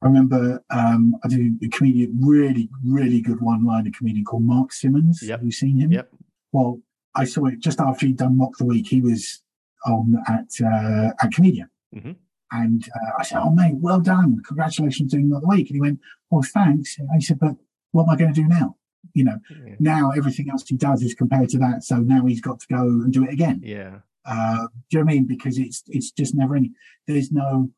[0.02, 5.22] I remember um, I did a comedian, really, really good one-liner comedian called Mark Simmons.
[5.24, 5.39] Yep.
[5.39, 5.91] Have you seen him?
[5.91, 6.12] Yep.
[6.52, 6.82] Well,
[7.16, 8.88] I saw it just after he'd done Mock the Week.
[8.88, 9.41] He was
[9.86, 11.66] on at uh, at Komedia.
[11.95, 12.16] Mhm.
[12.52, 14.41] And uh, I said, Oh, mate, well done.
[14.48, 15.68] Congratulations on doing Mock the Week.
[15.70, 16.98] And he went, Well, thanks.
[17.14, 17.56] I said, But
[17.91, 18.76] what am I going to do now?
[19.14, 19.76] You know, Yeah.
[19.80, 21.84] now everything else he does is compared to that.
[21.84, 23.62] So now he's got to go and do it again.
[23.64, 24.00] Yeah.
[24.26, 25.26] Uh, do you know what I mean?
[25.26, 26.72] Because it's it's just never any.
[27.08, 27.72] There's no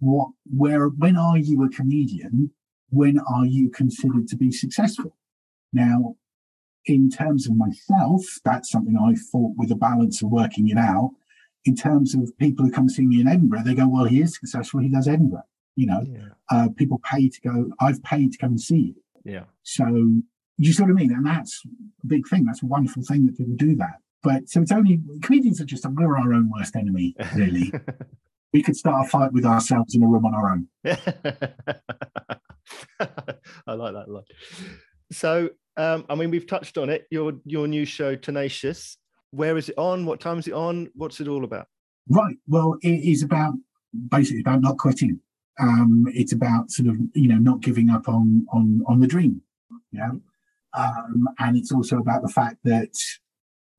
[0.00, 2.50] what where when are you a comedian?
[2.90, 5.16] When are you considered to be successful?
[5.72, 6.16] Now,
[6.86, 11.12] in terms of myself, that's something I fought with a balance of working it out.
[11.64, 14.34] In terms of people who come see me in Edinburgh, they go, "Well, he is
[14.34, 14.80] successful.
[14.80, 15.44] He does Edinburgh."
[15.76, 16.28] You know, Yeah.
[16.50, 17.72] uh, people pay to go.
[17.80, 18.94] I've paid to come and see you.
[19.24, 19.44] Yeah.
[19.62, 19.86] So
[20.58, 21.12] you see what I mean?
[21.12, 21.62] And that's
[22.02, 22.44] a big thing.
[22.44, 24.00] That's a wonderful thing that people do that.
[24.22, 27.72] But so it's only comedians are just we're our own worst enemy, really.
[28.52, 30.68] we could start a fight with ourselves in a room on our own.
[33.66, 34.24] I like that a lot.
[35.10, 37.06] So, um, I mean, we've touched on it.
[37.10, 38.98] Your your new show, Tenacious.
[39.30, 40.04] Where is it on?
[40.04, 40.90] What time is it on?
[40.94, 41.66] What's it all about?
[42.08, 42.36] Right.
[42.46, 43.54] Well, it is about
[44.10, 45.20] basically about not quitting.
[45.60, 49.40] Um, it's about sort of you know not giving up on on on the dream.
[49.92, 50.10] Yeah.
[50.74, 52.94] Um, and it's also about the fact that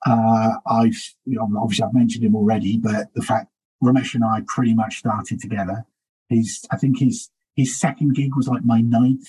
[0.05, 3.47] uh, I've you know, obviously I've mentioned him already, but the fact
[3.83, 5.85] Romesh and I pretty much started together.
[6.29, 9.27] His I think his his second gig was like my ninth,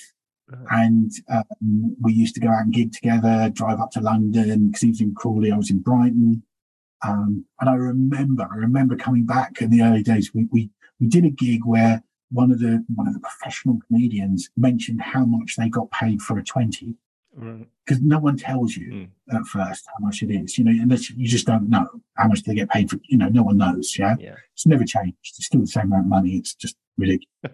[0.70, 4.82] and um, we used to go out and gig together, drive up to London because
[4.82, 6.42] he was in Crawley, I was in Brighton.
[7.06, 10.32] Um, and I remember, I remember coming back in the early days.
[10.32, 14.48] We, we we did a gig where one of the one of the professional comedians
[14.56, 16.96] mentioned how much they got paid for a twenty.
[17.84, 19.08] Because no one tells you Mm.
[19.36, 20.56] at first how much it is.
[20.58, 22.98] You know, unless you just don't know how much they get paid for.
[23.08, 23.96] You know, no one knows.
[23.98, 24.36] Yeah, Yeah.
[24.52, 25.16] it's never changed.
[25.22, 26.36] It's still the same amount of money.
[26.36, 27.28] It's just ridiculous.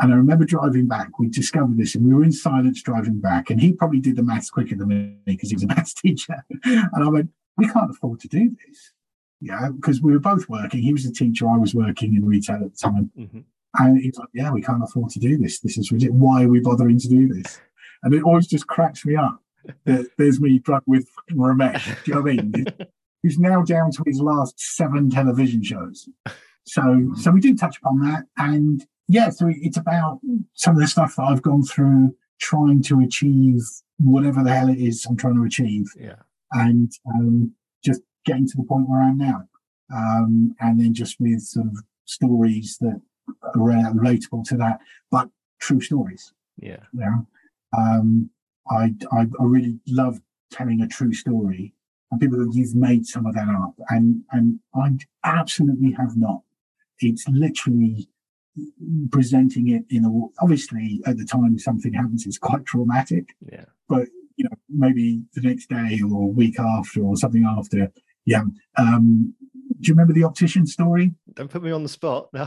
[0.00, 1.18] and I remember driving back.
[1.18, 3.50] We discovered this, and we were in silence driving back.
[3.50, 6.44] And he probably did the maths quicker than me because he was a maths teacher.
[6.64, 8.92] and I went, "We can't afford to do this."
[9.40, 10.80] Yeah, because we were both working.
[10.82, 11.48] He was a teacher.
[11.48, 13.10] I was working in retail at the time.
[13.16, 13.40] hmm
[13.78, 15.60] And he's like, "Yeah, we can't afford to do this.
[15.60, 16.20] This is ridiculous.
[16.22, 17.60] Why are we bothering to do this?"
[18.04, 19.40] And it always just cracks me up
[19.86, 21.84] that there's me drunk with Romesh.
[22.04, 22.66] Do you know what I mean?
[23.22, 26.08] Who's now down to his last seven television shows.
[26.66, 30.20] So, so we do touch upon that, and yeah, so it's about
[30.54, 33.60] some of the stuff that I've gone through, trying to achieve
[33.98, 36.16] whatever the hell it is I'm trying to achieve, Yeah.
[36.52, 37.52] and um,
[37.84, 39.48] just getting to the point where I am now.
[39.94, 41.76] Um, and then just with sort of
[42.06, 43.00] stories that
[43.42, 44.80] are relatable to that,
[45.10, 45.28] but
[45.60, 46.32] true stories.
[46.58, 46.78] Yeah.
[46.92, 47.26] Know,
[47.76, 48.30] um,
[48.70, 50.20] I, I I really love
[50.50, 51.74] telling a true story,
[52.10, 54.90] and people that you've made some of that up, and and I
[55.24, 56.42] absolutely have not.
[57.00, 58.08] It's literally
[59.10, 63.64] presenting it in a obviously at the time something happens it's quite traumatic Yeah.
[63.88, 64.06] But,
[64.36, 67.92] you know maybe the next day or week after or something after
[68.24, 68.42] yeah
[68.76, 69.34] um
[69.80, 72.28] do you remember the optician story Don't put me on the spot.
[72.34, 72.46] No.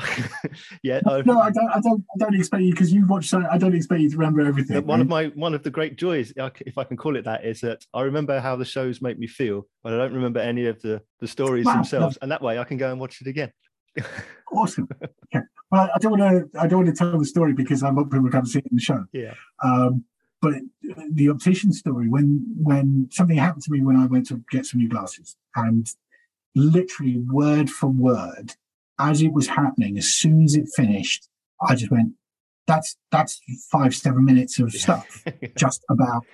[0.83, 1.01] yeah.
[1.05, 3.57] oh, no i don't i don't i don't expect you because you've watched so i
[3.57, 6.77] don't expect you to remember everything one of my one of the great joys, if
[6.77, 9.67] I can call it that, is that I remember how the shows make me feel,
[9.83, 11.73] but I don't remember any of the the stories Wow.
[11.75, 13.51] themselves, and that way I can go and watch it again.
[14.51, 14.87] awesome
[15.25, 16.21] okay well i don't want
[16.53, 18.59] to i don't want to tell the story because I'm hoping we're going to see
[18.59, 19.33] it in the show Yeah.
[19.63, 20.03] um
[20.41, 20.53] but
[21.11, 24.79] the optician story when when something happened to me when i went to get some
[24.79, 25.87] new glasses and
[26.57, 28.55] literally word for word
[28.99, 31.29] as it was happening, as soon as it finished,
[31.61, 32.13] I just went,
[32.65, 33.39] that's that's
[33.71, 35.23] five, seven minutes of stuff
[35.57, 36.25] just about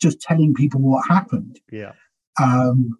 [0.00, 1.60] just telling people what happened.
[1.70, 1.92] yeah.
[2.40, 2.98] Um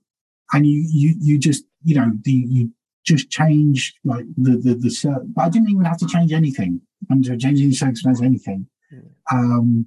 [0.53, 2.71] and you you you just you know the you
[3.05, 6.81] just change like the the the but I didn't even have to change anything.
[7.11, 8.67] under changing the circumstances anything.
[8.93, 9.09] Mm.
[9.33, 9.87] Um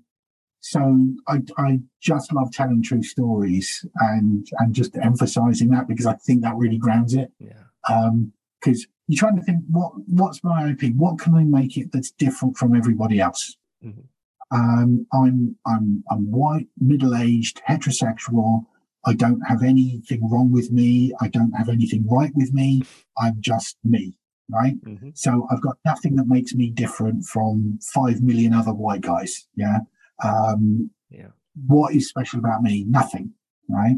[0.61, 6.13] so I, I just love telling true stories and and just emphasizing that because I
[6.15, 7.31] think that really grounds it.
[7.39, 7.63] Yeah.
[7.87, 10.93] Um, because you're trying to think what what's my IP?
[10.95, 13.55] What can I make it that's different from everybody else?
[13.83, 14.03] Mhm.
[14.51, 18.65] Um, I'm I'm I'm white, middle aged, heterosexual.
[19.05, 21.13] I don't have anything wrong with me.
[21.21, 22.81] I don't have anything right with me.
[23.17, 24.17] I'm just me,
[24.49, 24.75] right?
[24.83, 25.17] Mhm.
[25.17, 29.47] So I've got nothing that makes me different from five million other white guys.
[29.55, 29.79] Yeah.
[30.23, 31.29] Um, Yeah.
[31.67, 32.83] what is special about me?
[32.85, 33.33] Nothing,
[33.67, 33.97] right?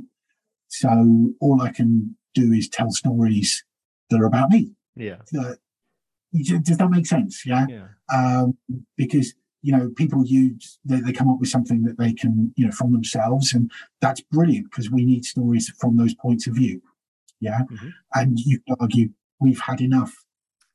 [0.67, 3.63] So all I can do is tell stories
[4.09, 4.75] that are about me.
[4.95, 5.17] Yeah.
[5.31, 5.59] That-
[6.63, 7.45] does that make sense?
[7.45, 7.65] Yeah.
[7.67, 7.87] Yeah.
[8.13, 8.57] Um,
[8.97, 12.65] because you know people use they, they come up with something that they can you
[12.65, 13.69] know from themselves, and
[13.99, 16.81] that's brilliant because we need stories from those points of view.
[17.41, 17.63] Yeah.
[17.69, 17.91] Mhm.
[18.15, 19.09] And you could argue
[19.41, 20.23] we've had enough.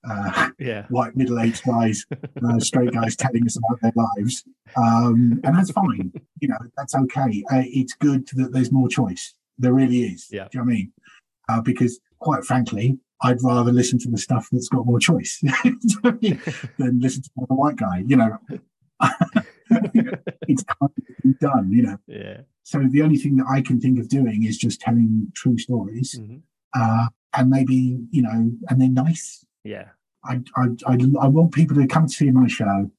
[0.09, 0.87] Uh, Yeah.
[0.89, 2.07] white middle-aged guys,
[2.47, 4.45] uh, straight guys telling us about their lives,
[4.77, 6.13] um, and that's fine.
[6.41, 7.43] You know, that's okay.
[7.51, 9.35] Uh, it's good that there's more choice.
[9.59, 10.29] There really is.
[10.31, 10.45] Yeah.
[10.45, 10.93] Do you know what I mean?
[11.49, 15.49] Uh, because quite frankly, I'd rather listen to the stuff that's got more choice Do
[15.65, 16.41] you know what I mean?
[16.79, 18.05] than listen to the white guy.
[18.07, 18.39] You know,
[20.49, 20.91] it's kind
[21.25, 21.73] of done.
[21.73, 22.41] You know, Yeah.
[22.63, 26.15] so the only thing that I can think of doing is just telling true stories,
[26.21, 26.43] Mhm.
[26.75, 29.45] uh, and maybe you know, and they're nice.
[29.67, 29.89] Yeah.
[30.25, 32.91] I, I, I, I want people to come to see my show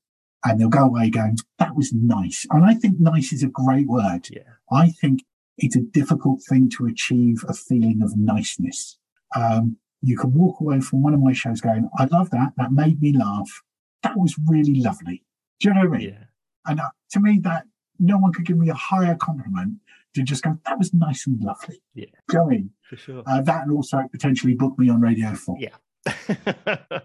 [0.45, 2.45] and they'll go away going, that was nice.
[2.51, 4.29] And I think nice is a great word.
[4.31, 4.43] Yeah.
[4.71, 5.23] I think
[5.57, 8.97] it's a difficult thing to achieve a feeling of niceness.
[9.35, 12.53] Um, you can walk away from one of my shows going, I love that.
[12.57, 13.63] That made me laugh.
[14.03, 15.23] That was really lovely.
[15.59, 16.09] Do you know what I mean?
[16.09, 16.23] Yeah.
[16.67, 17.65] And uh, to me, that
[17.99, 19.79] no one could give me a higher compliment
[20.13, 21.81] to just go, that was nice and lovely.
[21.95, 22.05] Yeah.
[22.27, 22.69] Do you know what I mean?
[22.83, 23.23] For sure.
[23.25, 25.57] Uh, that and also potentially book me on Radio 4.
[25.59, 25.69] Yeah.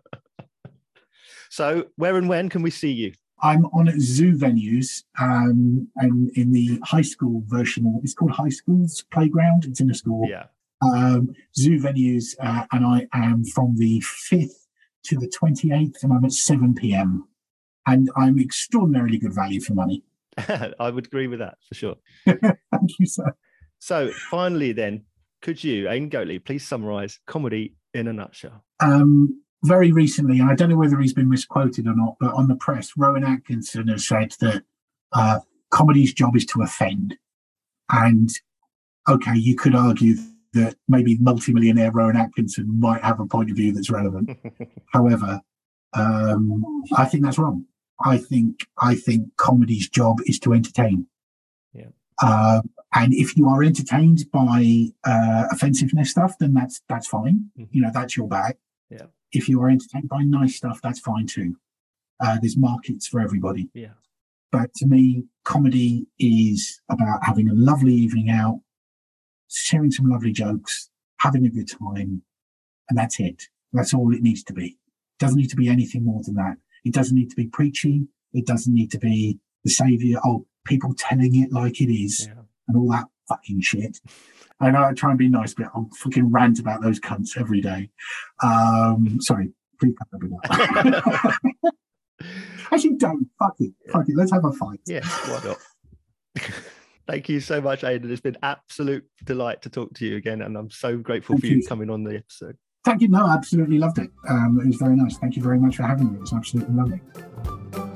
[1.51, 3.13] so, where and when can we see you?
[3.43, 8.51] I'm on at zoo venues um, and in the high school version it's called High
[8.51, 9.65] School's Playground.
[9.65, 10.27] It's in a school.
[10.29, 10.47] Yeah.
[10.83, 14.67] Um, zoo venues, uh, and I am from the 5th
[15.05, 17.29] to the 28th, and I'm at 7 p.m.
[17.87, 20.03] And I'm extraordinarily good value for money.
[20.81, 21.97] I would agree with that for sure.
[22.27, 23.33] Thank you, sir.
[23.79, 25.05] So, finally, then,
[25.41, 28.65] could you, Aidan Goatley, please summarize comedy in a nutshell?
[28.81, 32.49] Um, very recently, and I don't know whether he's been misquoted or not, but on
[32.49, 34.65] the press, Rowan Atkinson has said that
[35.13, 35.41] uh,
[35.71, 37.17] comedy's job is to offend.
[37.91, 38.31] And
[39.09, 40.17] okay, you could argue
[40.55, 44.31] that maybe multimillionaire Rowan Atkinson might have a point of view that's relevant.
[44.93, 45.41] However,
[45.95, 47.67] um, I think that's wrong.
[48.05, 51.07] I think I think comedy's job is to entertain.
[51.73, 51.89] Yeah.
[52.23, 52.63] Uh,
[52.95, 57.51] and if you are entertained by uh, offensiveness stuff, then that's that's fine.
[57.59, 57.69] Mhm.
[57.71, 58.57] You know, that's your bag.
[58.91, 59.07] Yeah.
[59.33, 61.57] If you are entertained by nice stuff, that's fine too.
[62.21, 63.69] Uh, there's markets for everybody.
[63.75, 63.95] Yeah.
[64.51, 68.61] But to me, comedy is about having a lovely evening out,
[69.49, 72.23] sharing some lovely jokes, having a good time,
[72.89, 73.45] and that's it.
[73.73, 74.67] That's all it needs to be.
[74.67, 76.59] It doesn't need to be anything more than that.
[76.85, 78.09] It doesn't need to be preachy.
[78.33, 80.19] It doesn't need to be the savior.
[80.25, 82.42] Oh, people telling it like it is Yeah.
[82.69, 83.99] And all that fucking shit.
[84.61, 87.61] I know I try and be nice, but I'll fucking rant about those cunts every
[87.61, 87.91] day.
[88.43, 89.51] Um, sorry,
[89.81, 92.27] please cut that bit.
[92.71, 93.27] Actually, don't.
[93.39, 93.73] Fuck it.
[93.91, 94.17] Fuck it.
[94.17, 94.81] Let's have a fight.
[94.87, 95.59] Yeah, why not?
[97.07, 98.11] Thank you so much, Aidan.
[98.11, 101.47] It's been absolute delight to talk to you again, and I'm so grateful Thank for
[101.49, 101.67] you you.
[101.67, 102.57] coming on the episode.
[102.85, 103.09] Thank you.
[103.09, 104.11] No, I absolutely loved it.
[104.29, 105.19] Um, it was very nice.
[105.19, 106.19] Thank you very much for having me.
[106.19, 107.92] It was absolutely lovely.